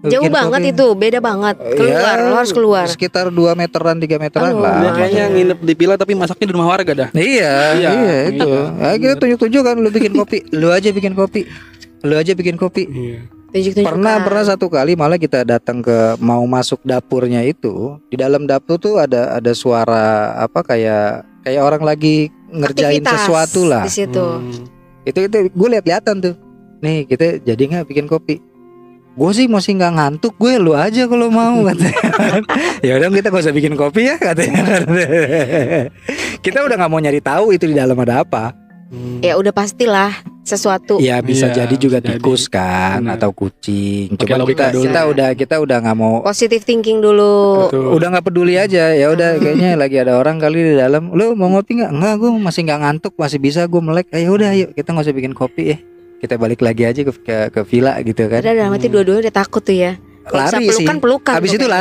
[0.00, 0.72] jauh Bikin banget kopi.
[0.72, 4.80] itu beda banget keluar Ya, lo harus keluar Sekitar 2 meteran 3 meteran Aduh, lah.
[4.82, 5.28] Makanya.
[5.28, 8.48] nginep di villa tapi masaknya di rumah warga dah Iya, Iya, iya, itu.
[8.48, 8.62] iya.
[8.72, 11.44] Nah, kita tunjuk-tunjuk kan lu bikin kopi, lu aja bikin kopi.
[12.00, 12.88] Lu aja bikin kopi.
[12.88, 18.16] Iya tunjuk Pernah pernah satu kali malah kita datang ke mau masuk dapurnya itu, di
[18.16, 23.86] dalam dapur tuh ada ada suara apa kayak kayak orang lagi ngerjain sesuatu lah.
[23.86, 24.64] di situ Hmm.
[25.00, 26.34] Itu itu gue lihat-lihatan tuh.
[26.84, 28.36] Nih, kita jadi nggak bikin kopi.
[29.16, 32.04] Gue sih masih nggak ngantuk gue lu aja kalau mau katanya.
[32.84, 34.60] ya udah kita gak usah bikin kopi ya katanya.
[36.44, 38.52] kita udah nggak mau nyari tahu itu di dalam ada apa.
[38.90, 39.22] Hmm.
[39.22, 40.10] ya udah pastilah
[40.42, 43.22] sesuatu Ya bisa Iya, jadi juga bisa tikus kan Benar.
[43.22, 44.18] atau kucing.
[44.18, 44.82] Pakai Cuma kita dulu.
[44.82, 47.86] kita udah kita udah nggak mau positive thinking dulu Betul.
[47.94, 51.46] udah nggak peduli aja ya udah kayaknya lagi ada orang kali di dalam lu mau
[51.48, 54.90] ngopi nggak nggak gue masih nggak ngantuk masih bisa gue melek ayo udah ayo kita
[54.90, 55.78] nggak usah bikin kopi ya
[56.18, 59.34] kita balik lagi aja ke ke, ke villa gitu kan Ada dalam hati dua-duanya udah
[59.38, 59.94] takut tuh ya.
[60.20, 61.32] Kalau bisa lari sih pelukan pelukan.
[61.32, 61.72] habis itu kayaknya.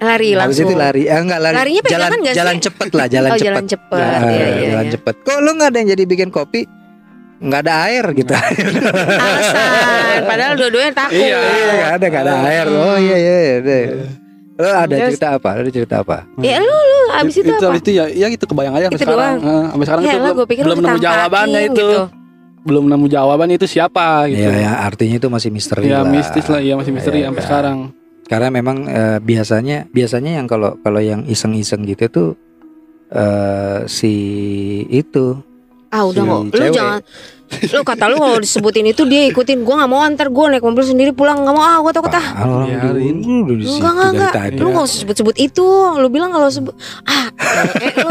[0.00, 0.66] Lari Lari habis langsung.
[0.66, 2.38] itu lari eh, enggak lari Larinya jalan nggak sih?
[2.40, 4.00] jalan cepet lah jalan oh cepet jalan cepet.
[4.00, 4.92] Ah, Iya, iya, jalan iya.
[4.92, 6.60] cepet kok lu nggak ada yang jadi bikin kopi
[7.40, 10.20] nggak ada air gitu Alasan.
[10.24, 11.16] Padahal dua-duanya takut.
[11.16, 11.38] Iya.
[11.38, 13.84] Iya, nggak ada nggak ada air oh iya iya iya deh.
[14.54, 15.48] Lo ada Terus- cerita apa?
[15.54, 16.16] Ada cerita apa?
[16.38, 17.64] Ya lu lu abis itu, apa?
[17.66, 19.34] Abis itu ya, ya gitu kebayang aja sampai Itu sekarang.
[19.38, 21.72] Eh, sampai sekarang Ya itu lah, belum, pikir belum lu nemu jawabannya itu.
[21.72, 21.88] gitu.
[22.60, 24.44] Belum nemu jawabannya itu siapa gitu.
[24.44, 26.12] Iya, ya, artinya itu masih misteri Ya, lah.
[26.12, 27.48] mistis lah, ya masih misteri Iya, sampai iya.
[27.48, 27.78] sekarang.
[28.30, 32.30] Karena memang eh, biasanya biasanya yang kalau kalau yang iseng-iseng gitu tuh
[33.10, 34.14] eh si
[34.86, 35.34] itu
[35.90, 36.42] Ah udah Si kok.
[36.46, 36.74] Lu cewek.
[36.78, 37.00] jangan
[37.50, 39.66] lu kata lu kalau disebutin itu dia ikutin.
[39.66, 41.42] Gua nggak mau antar gua naik mobil sendiri pulang.
[41.42, 42.26] Nggak mau ah gua takut ah.
[42.64, 43.18] Biarin.
[43.20, 44.32] dulu udah di situ enggak enggak
[44.62, 45.66] lu nggak usah sebut-sebut itu.
[45.98, 47.26] Lu bilang kalau sebut ah
[47.82, 48.10] eh lu.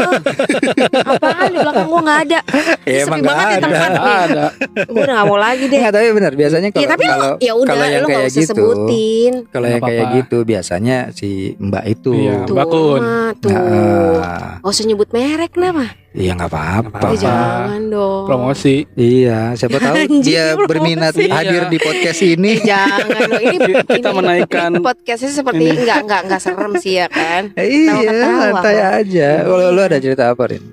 [1.08, 1.48] Apaan?
[1.50, 2.38] Di belakang gua nggak ada.
[2.84, 3.64] Ya, Sepi emang nggak banget ya ada.
[3.64, 4.44] tempat nih Ada.
[4.90, 5.78] gua udah nggak mau lagi deh.
[5.80, 8.40] Enggak, tapi benar biasanya kalau ya tapi lu kalau ya udah lu nggak kayak usah
[8.40, 9.32] gitu, sebutin.
[9.48, 12.12] kalau yang Nggak kayak gitu biasanya si Mbak itu.
[12.12, 12.44] Iya.
[12.44, 13.50] mah, tuh.
[13.50, 16.98] Nah, nggak usah nyebut merek kenapa iya nggak apa-apa.
[17.08, 18.82] Eh, jangan dong Promosi.
[18.92, 20.66] Iya, siapa tahu Anjing, dia promosi.
[20.66, 21.30] berminat Iya.
[21.32, 22.52] hadir di podcast ini.
[22.52, 23.56] Eh, jangan dong ini
[23.94, 25.78] Kita ini menaikkan podcastnya seperti Ini.
[25.80, 29.28] nggak nggak nggak serem sih ya kan iya, Ketawa-ketawa santai aja.
[29.42, 30.64] Kalau lu ada cerita apa, Rin?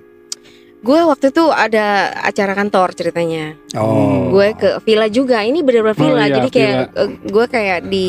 [0.78, 4.30] gue waktu itu ada acara kantor ceritanya Oh.
[4.30, 8.08] gue ke villa juga ini bener-bener Oh, villa iya, jadi kayak eh, gue kayak di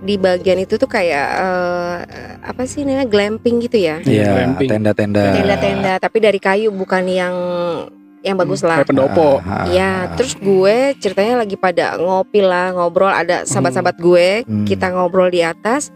[0.00, 1.96] di bagian itu tuh kayak eh,
[2.40, 4.68] apa sih namanya glamping gitu ya Iya, Glamping.
[4.70, 5.24] tenda-tenda.
[5.34, 7.34] tenda-tenda tapi dari kayu bukan yang
[8.20, 9.40] yang bagus lah Kayak pendopo.
[9.40, 10.00] Ah, ah, Iya, ah.
[10.12, 14.64] terus gue ceritanya lagi pada ngopi lah, ngobrol ada sahabat-sahabat gue, Hmm.
[14.64, 15.88] kita ngobrol di atas.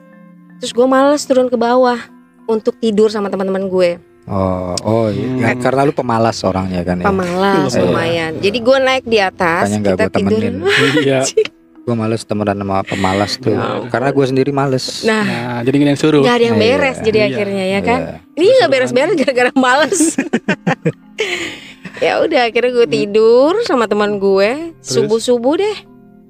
[0.57, 2.01] Terus gue males turun ke bawah
[2.47, 4.01] untuk tidur sama teman-teman gue.
[4.25, 5.53] Oh, oh iya.
[5.53, 5.61] Hmm.
[5.61, 7.05] karena lu pemalas orangnya kan ya.
[7.05, 7.81] Pemalas Iya.
[7.83, 8.33] lumayan.
[8.41, 10.41] Jadi gue naik di atas, nggak kita gue tidur.
[10.41, 10.55] temenin.
[11.01, 11.21] Iya.
[11.85, 13.53] Gue males temenan sama pemalas tuh.
[13.53, 13.85] Ya.
[13.87, 15.05] Karena gue sendiri males.
[15.05, 16.21] Nah, Nah, jadi gini yang suruh.
[16.21, 16.65] nggak ada yang Iya.
[16.67, 17.27] beres jadi Iya.
[17.29, 18.01] akhirnya ya kan.
[18.01, 18.17] Iya.
[18.35, 20.01] Ini nggak beres-beres gara-gara males.
[22.01, 24.93] ya udah akhirnya gue tidur sama teman gue Terus?
[24.99, 25.79] subuh subuh deh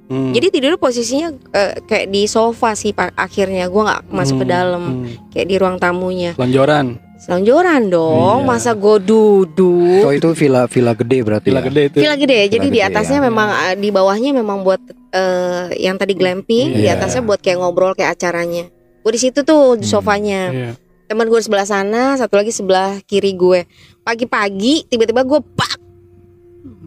[0.04, 0.36] Hmm.
[0.36, 4.52] jadi tidur posisinya eh, kayak di sofa sih pak akhirnya gue nggak masuk ke Hmm,
[4.52, 5.32] dalam hmm.
[5.32, 7.00] kayak di ruang tamunya Lonjoran.
[7.16, 8.46] selonjoran dong Iya.
[8.46, 11.48] masa gue duduk Oh itu villa villa gede berarti.
[11.48, 11.66] Villa ya?
[11.66, 11.96] gede itu.
[11.98, 13.24] Villa gede jadi Villa di gede, atasnya ya.
[13.24, 14.80] memang eh, di bawahnya memang buat
[15.14, 16.98] eh, yang tadi glamping di Iya.
[16.98, 18.66] atasnya buat kayak ngobrol kayak acaranya
[19.00, 19.92] gue di situ tuh di Hmm.
[19.94, 20.70] sofanya Iya.
[21.06, 23.62] teman gue di sebelah sana satu lagi sebelah kiri gue
[24.02, 25.78] pagi-pagi tiba-tiba gue pak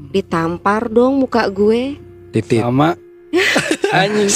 [0.10, 1.96] ditampar dong muka gue
[2.30, 2.60] Titit.
[2.60, 2.98] Sama
[3.90, 4.30] anjing.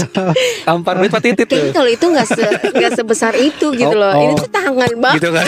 [0.61, 1.71] Tampar duit pak titit tuh.
[1.71, 4.21] kalau itu nggak se nggak sebesar itu gitu Oh, loh oh.
[4.21, 5.45] ini tuh tangan banget Gitu kan?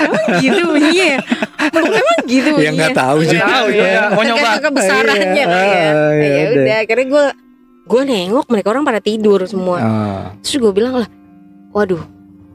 [0.00, 1.18] emang gitu bunyinya ya?
[1.60, 1.84] emang
[2.24, 3.38] gitu ya nggak tahu sih.
[3.38, 4.02] Tahu, iya.
[4.10, 4.48] Mau nyoba.
[4.60, 5.44] Kebesarannya Iya.
[5.44, 5.48] ya.
[5.48, 6.76] Iya ya udah.
[6.82, 7.26] akhirnya gue
[7.88, 9.80] gue nengok mereka orang pada tidur semua
[10.38, 11.08] terus gue bilang lah
[11.70, 12.04] waduh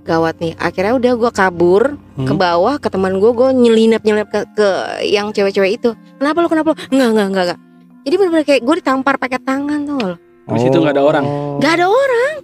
[0.03, 2.29] gawat nih akhirnya udah gue kabur Hmm.
[2.29, 4.67] ke bawah ke teman gue gue nyelinap nyelinap ke, ke
[5.03, 7.59] yang cewek-cewek itu kenapa lo kenapa lo nggak nggak nggak nggak
[8.03, 11.25] jadi benar-benar kayak gue ditampar pakai tangan tuh lo Di situ nggak ada orang.
[11.59, 12.35] nggak ada orang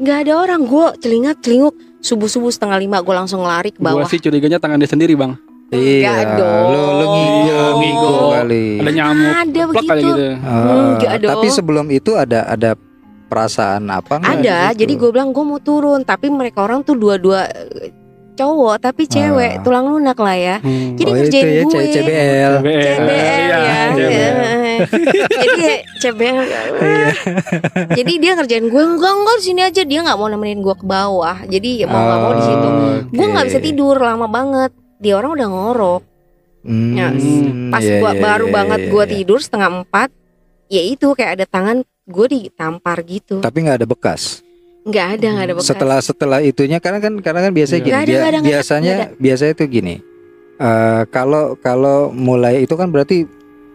[0.00, 4.00] nggak ada orang gue celingat celinguk subuh subuh setengah lima gue langsung lari ke Gua
[4.00, 5.36] bawah sih curiganya tangan dia sendiri bang.
[5.70, 7.06] Iya, lu lu
[7.78, 8.82] ngigo, kali.
[8.82, 9.30] Ada nyamuk.
[9.30, 10.26] ada Plak kali begitu gitu.
[11.22, 11.30] Dong.
[11.30, 12.74] tapi sebelum itu ada ada
[13.30, 14.78] perasaan apa enggak ada gitu?
[14.82, 17.46] jadi gue bilang gue mau turun tapi mereka orang tuh dua-dua
[18.40, 19.60] cowok tapi cewek Ah.
[19.60, 20.56] tulang lunak lah ya.
[20.58, 20.96] Hmm.
[20.96, 21.84] Jadi oh itu ngerjain ya gue.
[21.92, 22.52] CBL.
[22.56, 23.80] CBL Iya, ya.
[23.92, 24.36] CBL.
[25.20, 25.62] Jadi
[26.00, 26.44] CBL.
[26.80, 27.08] Iya.
[27.92, 30.86] Jadi dia ngerjain gue enggak enggak di sini aja dia nggak mau nemenin gue ke
[30.86, 31.36] bawah.
[31.44, 32.68] Jadi ya mau nggak mau di situ.
[33.10, 34.70] Gue nggak bisa tidur lama banget.
[34.96, 36.02] Dia orang udah ngorok.
[36.60, 37.08] Hmm, Ya,
[37.72, 39.12] Pas iya, gua iya, baru iya, banget iya, gue iya.
[39.16, 40.08] tidur setengah empat.
[40.68, 43.40] Ya itu kayak ada tangan gue ditampar gitu.
[43.40, 44.44] Tapi nggak ada bekas.
[44.80, 45.68] Nggak ada nggak ada bekas.
[45.68, 47.84] Setelah setelah itunya karena kan karena kan biasanya Iya.
[47.84, 49.94] gini Nggak ada, dia- ada, nggak ada, biasanya biasanya itu gini.
[50.56, 53.24] Eh, kalau kalau mulai itu kan berarti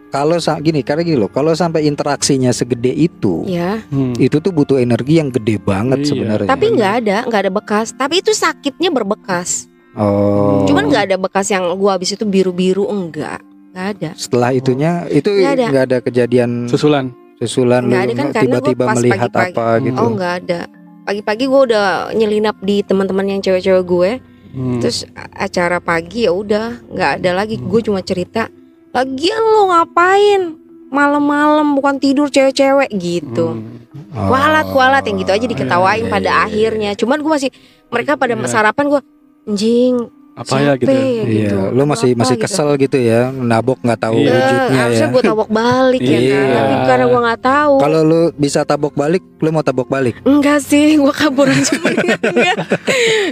[0.08, 3.82] kalau sa- gini karena gini loh kalau sampai interaksinya segede itu Ya.
[3.86, 4.14] Hmm.
[4.16, 6.08] itu tuh butuh energi yang gede banget Iya.
[6.08, 6.48] sebenarnya.
[6.48, 7.86] Tapi nggak ada nggak ada bekas.
[7.92, 9.66] Tapi itu sakitnya berbekas.
[9.94, 10.62] oh.
[10.64, 13.42] Cuman nggak ada bekas yang gua habis itu biru-biru enggak.
[13.72, 14.10] Nggak ada.
[14.14, 15.66] setelah itunya itu Nggak ada.
[15.68, 17.12] nggak ada kejadian Susulan.
[17.36, 19.96] susulan Nggak ada kan, tiba-tiba melihat apa gitu.
[19.96, 20.60] Oh nggak ada.
[21.06, 24.10] Pagi-pagi gue udah nyelinap di teman-teman yang cewek-cewek gue.
[24.56, 24.82] Hmm.
[24.82, 27.62] Terus acara pagi ya udah nggak ada lagi.
[27.62, 28.50] Gue cuma cerita.
[28.90, 30.58] Lagian lo ngapain?
[30.90, 33.54] Malam-malam bukan tidur cewek-cewek gitu.
[33.54, 33.86] Hmm.
[34.16, 34.32] Oh.
[34.32, 36.46] Kualat kualat yang gitu aja diketawain Iya, pada iya, iya.
[36.50, 36.90] akhirnya.
[36.98, 37.50] Cuman gue masih
[37.92, 39.00] mereka pada sarapan gue
[39.46, 40.84] anjing Apa ya gitu.
[40.86, 41.24] capek ya?
[41.24, 41.58] Iya, gitu.
[41.72, 42.44] lu masih Apa masih gitu.
[42.44, 44.28] kesel gitu ya, nabok nggak tahu Iya.
[44.28, 45.14] Ya, wujudnya harusnya ya.
[45.16, 46.20] gue tabok balik ya kan.
[46.20, 46.40] Iya.
[46.52, 47.74] Tapi karena gue nggak tahu.
[47.80, 50.14] Kalau lu bisa tabok balik, lu mau tabok balik.
[50.22, 51.72] Enggak sih, gue kabur aja.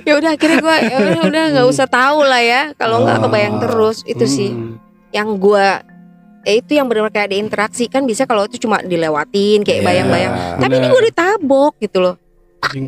[0.03, 2.63] Ya udah akhirnya gue ya udah nggak usah tahu lah ya.
[2.75, 3.23] Kalau nggak Oh.
[3.23, 4.81] kebayang terus itu sih Hmm.
[5.11, 5.67] yang gue
[6.43, 9.87] eh itu yang benar kayak ada interaksi kan bisa kalau itu cuma dilewatin kayak Iya.
[9.87, 10.33] bayang-bayang.
[10.59, 12.17] Tapi ini gue ditabok gitu loh,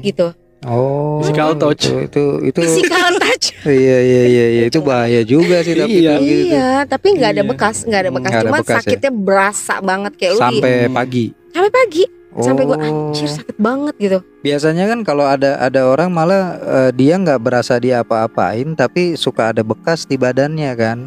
[0.02, 0.32] gitu.
[0.66, 1.86] Oh, Physical touch.
[1.86, 3.54] Itu itu, itu Physical touch.
[3.64, 6.14] iya iya iya iya itu bahaya juga sih tapi Iya.
[6.18, 6.42] gitu.
[6.50, 7.48] Iya, tapi nggak ada Iya.
[7.48, 8.30] bekas, nggak ada bekas.
[8.32, 8.76] Ada Cuma bekas ya.
[8.82, 10.92] sakitnya berasa banget kayak lu di Sampai Hmm.
[10.92, 11.26] pagi.
[11.48, 12.04] sampai pagi.
[12.36, 12.84] Sampai gua, Oh.
[13.08, 14.18] Anjir sakit banget gitu.
[14.42, 19.50] Biasanya kan kalau ada ada orang malah eh, dia nggak berasa dia apa-apain tapi suka
[19.50, 20.98] ada bekas di badannya kan.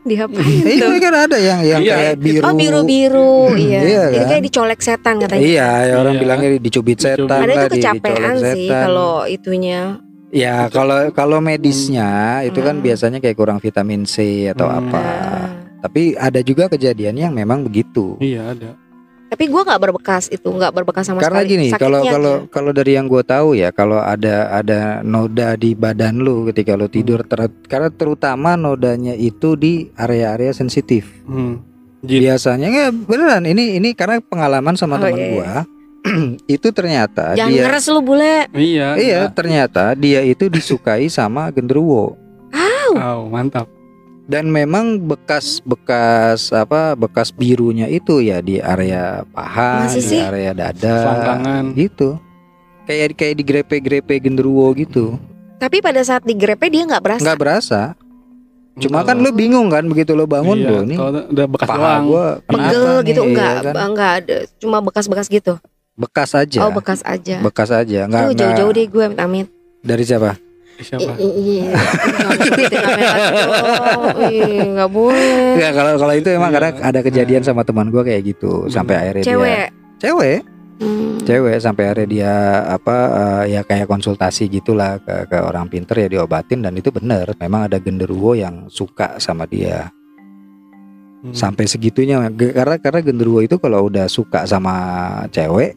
[0.00, 0.98] Diapain Iya tuh?
[0.98, 1.94] kan ada yang yang Iya.
[1.94, 2.42] kayak biru.
[2.42, 3.80] Oh biru-biru, iya.
[3.80, 4.28] Iya Itu kan?
[4.28, 5.42] kayak dicolek setan katanya.
[5.42, 6.22] Iya, ya orang Iya.
[6.22, 8.82] bilangnya dicubit setan Ada itu kecapean dicolek sih setan.
[8.84, 9.80] kalau itunya.
[10.28, 12.10] Ya kalau kalau medisnya
[12.42, 12.84] itu kan Hmm.
[12.84, 14.78] biasanya kayak kurang vitamin C atau Hmm.
[14.84, 15.00] apa.
[15.00, 18.18] Nah, Tapi ada juga kejadian yang memang begitu.
[18.18, 18.74] Iya ada.
[19.28, 21.52] Tapi gua nggak berbekas itu, nggak berbekas sama Karena sekali.
[21.52, 26.18] gini, kalau kalau kalau dari yang gue tahu ya, kalau ada ada noda di badan
[26.18, 31.04] lu ketika lu tidur, ter- karena terutama nodanya itu di area-area sensitif.
[31.24, 31.60] Hmm.
[32.00, 32.24] Jin.
[32.24, 35.52] Biasanya nggak beneran ini ini karena pengalaman sama Oh, teman iya, gua.
[36.48, 38.36] itu ternyata jangan dia ngeres lu bule.
[38.54, 38.88] Iya.
[38.96, 42.16] iya ternyata dia itu disukai sama genderuwo.
[42.88, 43.68] Oh, mantap.
[44.28, 50.20] Dan memang bekas-bekas apa bekas birunya itu ya di area paha, Masih di sih?
[50.20, 51.64] area dada, Selangkangan.
[51.72, 52.20] gitu.
[52.84, 55.16] Kayak kayak digrepe-grepe genderuwo gitu.
[55.56, 57.24] Tapi pada saat digrepe dia nggak berasa.
[57.24, 57.80] Nggak berasa.
[58.78, 60.98] Cuma kan lu bingung kan begitu lu bangun iya, loh nih.
[61.02, 62.04] kalau udah bekas Paha doang.
[62.06, 63.74] gua Pegel kenapa gitu nih, enggak, ya kan?
[63.90, 64.36] enggak ada.
[64.62, 65.52] Cuma bekas-bekas gitu.
[65.98, 66.58] Bekas aja.
[66.62, 67.36] Oh, bekas aja.
[67.42, 68.00] Bekas aja.
[68.06, 69.50] Enggak Lu jauh-jauh deh gue amit-amit.
[69.82, 70.38] Dari siapa?
[70.78, 71.18] Siapa?
[71.18, 71.74] Iya.
[74.68, 75.58] Nggak boleh.
[75.58, 76.56] Enggak kalau kalau itu emang Iya.
[76.56, 79.66] karena ada kejadian sama teman gua kayak gitu sampai akhirnya dia Cewek.
[79.98, 80.40] cewek
[80.78, 81.18] Hmm.
[81.26, 82.32] cewek sampai akhirnya dia
[82.70, 87.34] apa eh, ya kayak konsultasi gitulah ke ke orang pinter ya diobatin dan itu bener
[87.34, 89.90] memang ada genderuwo yang suka sama dia
[91.18, 91.34] Hmm.
[91.34, 94.78] sampai segitunya karena karena genderuwo itu kalau udah suka sama
[95.34, 95.74] cewek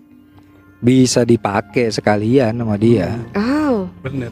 [0.77, 3.89] bisa dipakai sekalian sama dia Oh.
[4.05, 4.29] Bener.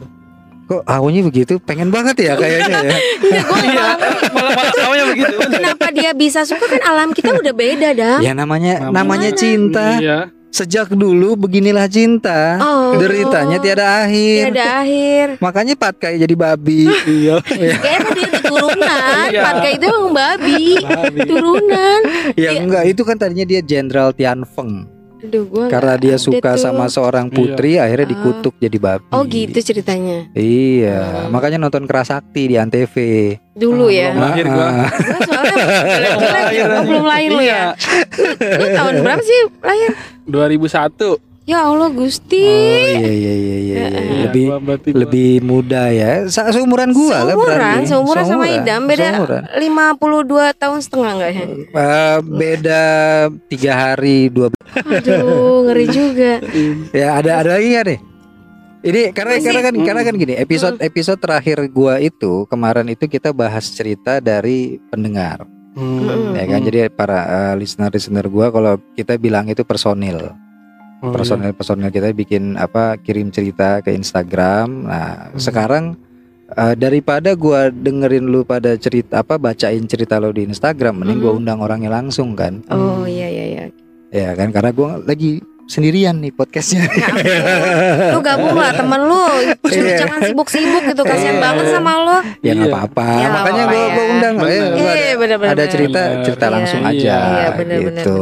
[0.70, 2.94] Kok awalnya begitu pengen banget ya kayaknya ya
[3.26, 3.86] Iya, gue Iya.
[4.30, 5.34] Malah malah begitu.
[5.58, 8.16] Kenapa dia bisa suka kan alam kita udah beda dah.
[8.18, 10.18] ya namanya Namanya- namanya cinta Iya.
[10.48, 12.94] sejak dulu beginilah cinta Oh.
[12.94, 15.26] deritanya tiada akhir Tiada akhir.
[15.38, 17.42] makanya Pat kayak jadi babi Iya.
[17.42, 19.26] Kayaknya dia keturunan.
[19.26, 19.42] Iya.
[19.42, 20.64] Patka itu emang babi.
[20.80, 21.20] Babi.
[21.24, 22.00] Turunan.
[22.36, 24.46] ya enggak itu kan tadinya dia Jenderal Tian
[25.22, 26.62] Gua karena dia suka tuh.
[26.62, 28.12] sama seorang putri akhirnya Ah.
[28.12, 30.32] dikutuk jadi babi Oh gitu ceritanya.
[30.32, 31.30] iya Hmm.
[31.30, 32.94] makanya nonton Kerasakti di Antv
[33.52, 34.10] Dulu ya.
[34.10, 34.64] Belum lahir gua.
[34.64, 36.24] Ah, Gua soalnya ya.
[36.26, 36.64] lahir.
[36.72, 37.52] Oh, belum lahir lu Iya.
[37.52, 37.64] ya.
[38.56, 39.90] Lu tahun berapa sih lahir?
[40.24, 41.29] 2001.
[41.42, 42.46] Ya Allah Gusti.
[42.46, 43.76] oh iya iya iya iya, iya.
[43.80, 48.62] Iya, lebih gua- lebih muda ya Sa- seumuran gua lah seumuran, berarti seumuran sama Seumuran,
[48.62, 49.42] Idam beda seumuran.
[49.56, 51.44] 52 tahun setengah enggak ya?
[51.50, 52.82] Eh, beda
[53.48, 54.46] tiga hari dua
[54.78, 56.32] Aduh, ngeri juga.
[56.94, 58.00] ya ada ada lagi nggak nih
[58.80, 59.84] ini karena Masih- karena kan Hmm.
[59.84, 65.44] karena kan gini episode episode terakhir gua itu kemarin itu kita bahas cerita dari pendengar
[65.72, 66.32] Hmm.
[66.32, 66.66] ya kan Hmm.
[66.66, 70.32] jadi para eh, listener listener gua kalau kita bilang itu personil
[71.00, 75.40] Oh, personil personil kita bikin apa kirim cerita ke Instagram nah Hmm.
[75.40, 75.84] sekarang
[76.50, 81.30] Eh, daripada gua dengerin lu pada cerita apa bacain cerita lo di Instagram mending gua
[81.30, 81.38] Mhm.
[81.46, 83.64] undang orangnya langsung kan Oh iya iya iya.
[84.10, 85.38] ya kan karena gua lagi
[85.70, 87.08] sendirian nih podcastnya Ya.
[88.12, 89.24] Lu gabung lah temen lu
[89.62, 89.98] Suruh Iya.
[90.00, 91.40] jangan sibuk-sibuk gitu Kasihan Iya.
[91.40, 92.74] banget sama lu ya nggak Iya.
[92.74, 94.02] apa-apa Ya, makanya gua ya.
[94.04, 94.50] undang Bener.
[94.50, 96.24] Eh, gua ada- Iya bener-bener ada cerita Bener.
[96.24, 98.18] cerita langsung aja Iya, bener-bener, gitu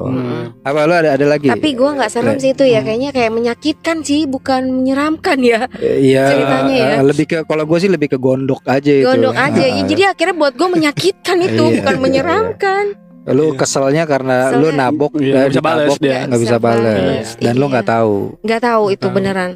[0.00, 0.42] Hmm.
[0.60, 3.96] apa lu ada ada lagi Tapi gue nggak serem sih itu ya Kayaknya kayak menyakitkan
[4.00, 6.90] sih Bukan menyeramkan ya Iya, ceritanya ya.
[6.96, 9.06] eh, lebih ke kalau gue sih lebih ke gondok aja itu.
[9.06, 12.84] Gondok aja ya, Jadi akhirnya buat gue menyakitkan itu Bukan menyeramkan
[13.22, 13.58] lu Iya.
[13.58, 14.60] keselnya karena Keselnya.
[14.62, 15.60] lu nabok Iya, eh, nggak bisa
[15.98, 16.18] dia.
[16.24, 17.72] nggak bisa bales bales, dan lu iya.
[17.72, 18.14] nggak tahu.
[18.40, 19.14] Nggak tahu itu Tahu.
[19.14, 19.50] beneran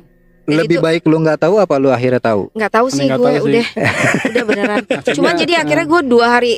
[0.44, 2.52] Dan Lebih itu- baik lu nggak tahu apa lu akhirnya tahu?
[2.52, 3.44] nggak tahu sih gue tahu sih.
[3.48, 3.66] udah
[4.28, 5.40] udah beneran cuman Iya.
[5.40, 6.52] jadi akhirnya gue dua hari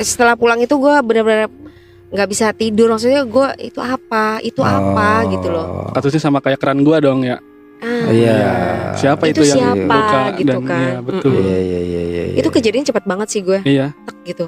[0.00, 1.50] setelah pulang itu gue bener-bener
[2.08, 6.78] nggak bisa tidur maksudnya gue itu apa itu apa gitu loh Kasusnya sama kayak keran
[6.80, 7.42] gua dong ya.
[7.82, 8.36] ah, Iya.
[8.94, 11.32] Siapa itu, itu, yang siapa buka gitu dan kan iya, betul.
[11.34, 12.22] Iya iya iya iya.
[12.38, 13.90] itu kejadian cepat banget sih gue Iya.
[14.00, 14.46] tek gitu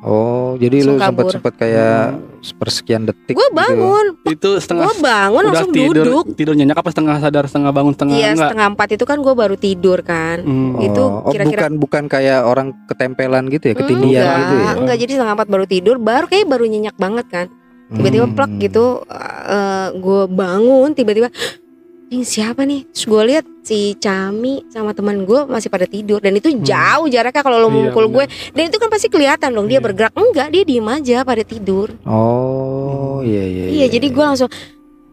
[0.00, 3.32] Oh, jadi lu sempat sempat kayak sepersekian detik.
[3.32, 3.52] gue gitu.
[3.52, 7.68] bangun Itu setengah gue bangun udah langsung tidur duduk tidur nyenyak apa setengah sadar setengah
[7.68, 8.48] bangun setengah iya enggak.
[8.48, 10.80] setengah empat itu kan gue baru tidur kan Hmm.
[10.80, 14.70] itu Oh, oh, kira-kira- bukan bukan kayak orang ketempelan gitu ya, ketindian enggak, gitu ya.
[14.74, 17.46] enggak jadi setengah empat baru tidur baru kayak baru nyenyak banget kan
[17.90, 18.34] tiba-tiba Hmm.
[18.34, 18.84] plek gitu
[19.92, 21.28] gue bangun tiba-tiba
[22.10, 22.90] ini siapa nih?
[22.90, 26.18] Terus gue lihat si Cami sama teman gue masih pada tidur.
[26.18, 26.60] Dan itu Hmm.
[26.60, 28.24] jauh jaraknya kalau lo Iya, mukul gue.
[28.50, 29.86] Dan itu kan pasti kelihatan dong dia Iya.
[29.86, 30.12] bergerak.
[30.12, 31.94] Enggak dia diem aja pada tidur.
[32.02, 33.64] Oh, iya iya.
[33.70, 34.50] iya jadi gue langsung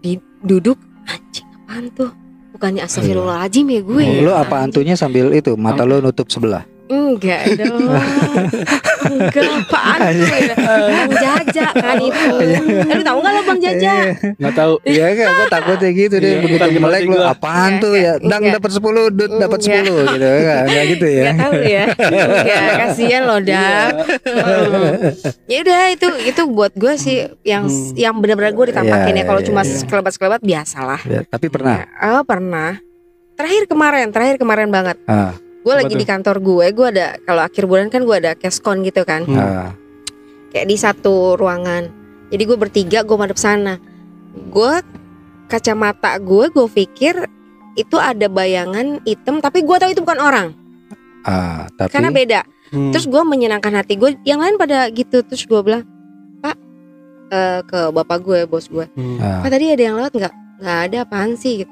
[0.01, 0.81] di, duduk.
[1.05, 2.11] Anjing apaan tuh?
[2.51, 4.03] Bukannya astagfirullahaladzim ya gue?
[4.03, 6.65] Oh, lu apa antunya sambil itu mata lu nutup sebelah?
[6.87, 7.87] Enggak dong.
[9.07, 12.29] Enggak apaan tuh ya bang Jaja kan itu.
[12.43, 13.93] Eh, lu tahu nggak lo bang Jaja?
[14.35, 14.73] Enggak tahu.
[14.83, 17.31] Iya kan, gue takutnya gitu deh Iya, begitu melek lu gua?
[17.31, 18.55] apaan Enggak, tuh ya, enggak, dang enggak.
[18.57, 19.83] dapat 10, dut dapat Enggak.
[19.83, 21.23] 10 gitu enggak, enggak gitu ya.
[21.23, 21.83] Gak tahu ya.
[21.87, 23.91] Enggak kasihan loh dak
[25.45, 27.93] ya udah itu itu buat gue sih yang Hmm.
[27.95, 29.25] yang benar-benar gue ditampakin Iya, ya.
[29.25, 29.75] Kalau iya, cuma iya.
[29.77, 30.99] sekelebat-sekelebat biasalah.
[31.03, 31.83] Ya, tapi pernah.
[32.05, 32.79] oh pernah.
[33.33, 34.97] Terakhir kemarin terakhir kemarin banget.
[35.05, 35.35] Ah,
[35.67, 35.99] gue lagi tuh?
[35.99, 39.35] di kantor gue gue ada kalau akhir bulan kan gue ada cashcon gitu kan Hmm.
[39.35, 39.71] ah.
[40.55, 41.91] kayak di satu ruangan
[42.31, 43.75] jadi gue bertiga gue madep sana
[44.31, 44.73] gue
[45.45, 47.27] kacamata gue gue pikir
[47.75, 50.47] itu ada bayangan hitam tapi gue tahu itu bukan orang
[51.27, 52.91] ah, tapi karena beda Hmm.
[52.91, 55.23] Terus gue menyenangkan hati gue, yang lain pada gitu.
[55.23, 55.87] Terus gue bilang,
[56.43, 56.55] Pak,
[57.31, 59.15] eh, ke bapak gue, bos gue, Hmm.
[59.23, 60.33] ah, Pak tadi ada yang lewat nggak?
[60.59, 61.63] Nggak ada apaan sih?
[61.63, 61.71] Gitu.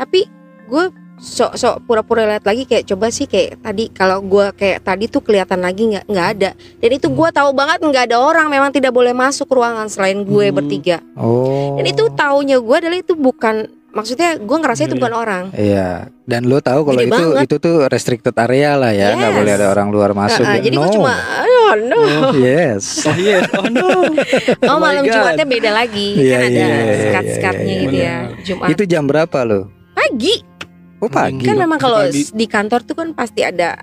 [0.00, 0.24] Tapi
[0.64, 0.84] gue
[1.20, 5.60] sok-sok pura-pura lihat lagi kayak coba sih kayak tadi kalau gue kayak tadi tuh kelihatan
[5.60, 6.50] lagi nggak nggak ada.
[6.56, 10.46] Dan itu gue tahu banget nggak ada orang, memang tidak boleh masuk ruangan selain gue
[10.46, 10.56] Hmm.
[10.56, 11.04] bertiga.
[11.14, 11.76] oh.
[11.76, 15.44] Dan itu taunya gue adalah itu bukan, maksudnya gue ngerasa itu Iya, bukan orang.
[15.52, 15.88] Iya,
[16.24, 17.44] dan lo tahu kalau itu banget.
[17.44, 19.38] itu tuh restricted area lah ya, nggak Yes.
[19.38, 20.40] boleh ada orang luar masuk.
[20.40, 20.62] Ah, ya.
[20.62, 20.94] jadi gue No.
[20.94, 22.00] cuma, oh no.
[22.00, 22.84] Oh, Yes.
[23.06, 23.88] oh yes, oh no.
[24.08, 24.08] Oh,
[24.66, 25.12] Oh malam God.
[25.12, 28.08] Jumatnya beda lagi, Iya, kan ada iya, iya, sekat-sekatnya iya, gitu iya.
[28.08, 28.16] ya.
[28.42, 29.60] Jumat Itu jam berapa lo?
[29.92, 30.34] pagi.
[31.00, 31.42] Oh pagi.
[31.42, 32.28] Kan memang kalau Pagi.
[32.30, 33.80] di kantor tuh kan pasti ada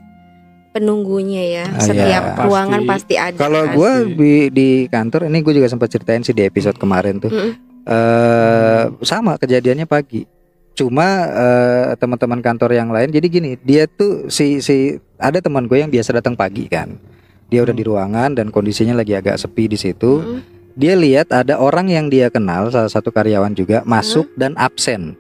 [0.70, 1.66] penunggunya ya.
[1.68, 2.40] Ah, Setiap iya.
[2.40, 2.90] ruangan Pasti.
[3.10, 3.38] pasti ada.
[3.38, 3.74] Kalau kan.
[3.74, 4.14] gue Pasti.
[4.14, 7.30] di di kantor ini gue juga sempat ceritain sih di episode kemarin tuh.
[7.30, 7.52] Mm-mm.
[7.88, 10.28] eh sama kejadiannya pagi.
[10.72, 15.80] Cuma eh, teman-teman kantor yang lain jadi gini, dia tuh si si ada teman gue
[15.80, 17.02] yang biasa datang pagi kan.
[17.48, 17.82] Dia udah Hmm.
[17.82, 20.22] di ruangan dan kondisinya lagi agak sepi di situ.
[20.22, 20.40] Mm-mm.
[20.78, 25.18] Dia lihat ada orang yang dia kenal salah satu karyawan juga masuk dan absen.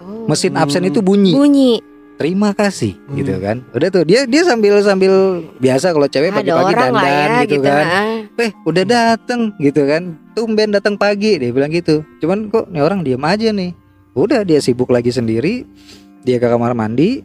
[0.00, 0.24] Oh.
[0.26, 1.32] Mesin absen itu bunyi.
[1.32, 1.72] bunyi.
[2.16, 3.16] Terima kasih Hmm.
[3.16, 3.64] gitu kan.
[3.70, 7.64] Udah tuh dia dia sambil sambil biasa kalau cewek pagi-pagi dandan ya gitu, gitu.
[7.64, 7.86] kan.
[7.86, 8.06] ah.
[8.36, 13.00] Eh udah dateng gitu kan Tumben datang pagi Dia bilang gitu Cuman kok nih orang
[13.00, 13.76] diem aja nih
[14.12, 15.64] Udah dia sibuk lagi sendiri
[16.22, 17.20] Dia ke kamar mandi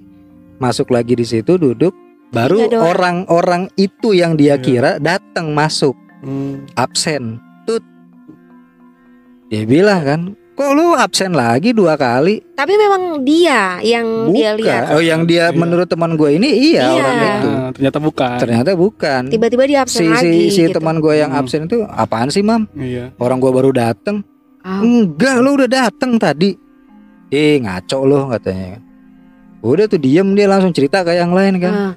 [0.57, 1.95] Masuk lagi di situ duduk
[2.29, 4.59] Baru orang-orang itu yang dia Iya.
[4.59, 6.67] kira datang masuk Hmm.
[6.73, 7.83] Absen Tut
[9.47, 10.21] Dia bilang kan
[10.55, 14.95] Kok lu absen lagi dua kali Tapi memang dia yang dia lihat.
[14.95, 15.53] Oh yang dia Iya.
[15.53, 16.91] menurut teman gue ini Iya Iya.
[16.95, 18.37] orang itu Ah, ternyata bukan.
[18.39, 20.79] Ternyata bukan Tiba-tiba dia absen Si, si, lagi si gitu.
[20.79, 21.43] teman gue yang Hmm.
[21.43, 23.11] absen itu Apaan sih mam Iya.
[23.17, 24.23] Orang gua baru dateng
[24.63, 24.81] Ah.
[24.81, 26.57] Enggak, lo udah dateng tadi.
[27.29, 28.81] Eh, ngaco lo katanya.
[29.61, 31.73] Udah tuh diem dia langsung cerita ke yang lain kan.
[31.73, 31.93] Ah.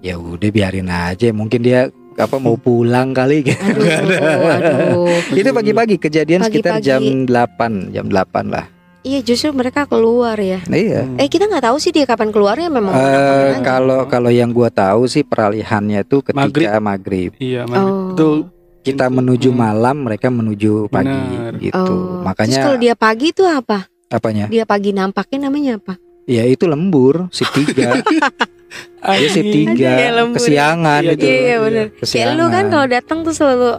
[0.00, 1.88] Ya udah biarin aja, mungkin dia
[2.20, 3.56] apa mau pulang kali gitu.
[3.80, 5.08] Aduh, aduh.
[5.32, 6.86] Itu pagi-pagi kejadian sekitar Pagi-pagi.
[6.86, 8.66] jam 8, jam 8 lah.
[9.00, 10.60] Iya justru mereka keluar ya.
[10.68, 11.08] Iya.
[11.16, 12.92] Eh kita nggak tahu sih dia kapan keluarnya memang.
[12.92, 13.60] Eh, kapan aja.
[13.64, 17.32] kalau kalau yang gua tahu sih peralihannya tuh ketika maghrib.
[17.40, 18.12] Iya, Oh.
[18.12, 18.28] itu
[18.80, 19.60] Kita Itu, menuju hmm.
[19.60, 21.52] malam, mereka menuju pagi Benar.
[21.60, 21.76] gitu.
[21.76, 21.84] Oh.
[21.84, 23.84] Terus Makanya kalau dia pagi itu apa?
[24.08, 24.48] apanya?
[24.48, 26.00] Dia pagi nampaknya namanya apa?
[26.24, 28.00] Ya itu lembur si tiga.
[29.00, 31.24] Dia sih tiga ya kesiangan Iya, itu.
[31.24, 31.86] Iya iya benar.
[31.98, 33.70] Kayak lu kan kalau datang tuh selalu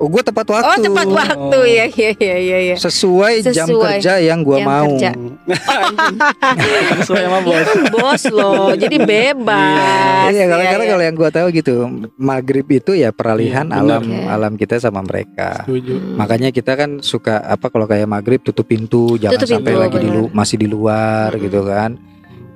[0.00, 0.64] Oh, gue tepat waktu.
[0.64, 1.64] Oh tepat waktu Oh.
[1.68, 2.76] ya ya ya ya ya.
[2.80, 4.88] Sesuai, jam Sesuai kerja yang gua jam mau.
[4.96, 5.12] kerja.
[7.04, 7.68] Sesuai sama bos.
[7.94, 10.32] bos loh, jadi bebas.
[10.32, 10.90] Iya, kalau Iya, karena iya.
[10.90, 11.74] kalau yang gua tahu gitu,
[12.16, 13.84] maghrib itu ya peralihan Iya, benar.
[13.84, 14.24] alam Oke.
[14.26, 15.64] alam kita sama mereka.
[15.64, 16.16] Setuju.
[16.16, 19.96] Makanya kita kan suka apa kalau kayak maghrib tutup pintu, jangan Tutup sampai pintu, lagi
[19.98, 21.44] di lu- masih di luar Mm-mm.
[21.44, 21.90] gitu kan.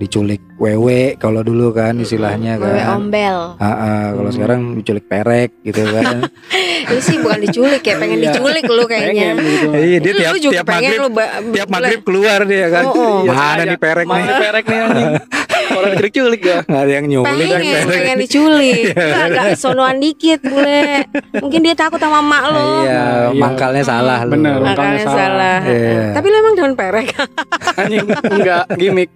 [0.04, 3.00] Diculik wewe kalau dulu kan istilahnya Wewe kan.
[3.00, 3.56] ombel.
[3.56, 4.36] Ah, ah, kalau Hmm.
[4.36, 6.28] sekarang diculik perek gitu kan.
[6.84, 8.28] Itu sih bukan diculik ya, pengen Iya.
[8.30, 9.32] diculik lu kayaknya.
[9.32, 9.66] Pengen gitu.
[9.72, 11.08] Iya, dia Lu- tiap lu juga tiap pengen maghrib lu
[11.50, 12.84] tiap maghrib keluar dia kan.
[12.84, 13.18] Oh, oh.
[13.24, 14.12] Mana Iya, nih perek nih?
[14.20, 15.10] Mana perek nih anjing?
[15.64, 16.58] Orang diculik-culik ya.
[16.62, 17.88] Nggak ada yang nyulik pengen kan perek.
[17.88, 20.84] pengen diculik Lu agak sonoan dikit bule
[21.34, 23.02] mungkin dia takut sama mak lo Iya, iya.
[23.34, 24.36] mangkalnya salah lu.
[24.36, 24.60] Bener.
[24.60, 25.58] Makanya salah, salah.
[25.64, 26.12] Iya.
[26.12, 27.06] tapi lu emang daun perek
[27.74, 29.08] Anjing enggak gimmick.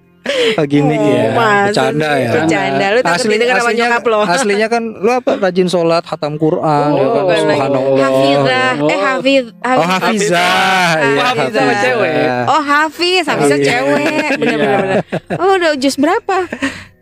[0.54, 1.30] Oh, gimmick Oh, ya.
[1.68, 2.30] Bercanda ya.
[2.32, 6.34] bercanda lu takut Asli, didengar sama nyokap lo aslinya kan lu apa rajin sholat hatam
[6.34, 7.98] Quran Oh, ya kan subhanallah.
[7.98, 9.00] Hafizah eh Oh.
[9.00, 12.14] Hafiz Oh Hafizah, iya, Oh, Hafizah sama cewek.
[12.46, 13.66] Oh Hafiz, Hafizah Iya.
[13.66, 14.84] cewek, bener-bener.
[14.86, 15.00] Iya.
[15.02, 15.38] bener.
[15.38, 16.36] Oh udah jus berapa?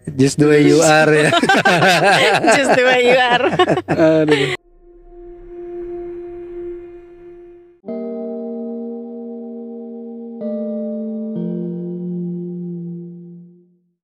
[0.09, 1.29] Just the way you are ya.
[2.55, 3.45] Just the way you are.
[3.87, 4.56] Aduh.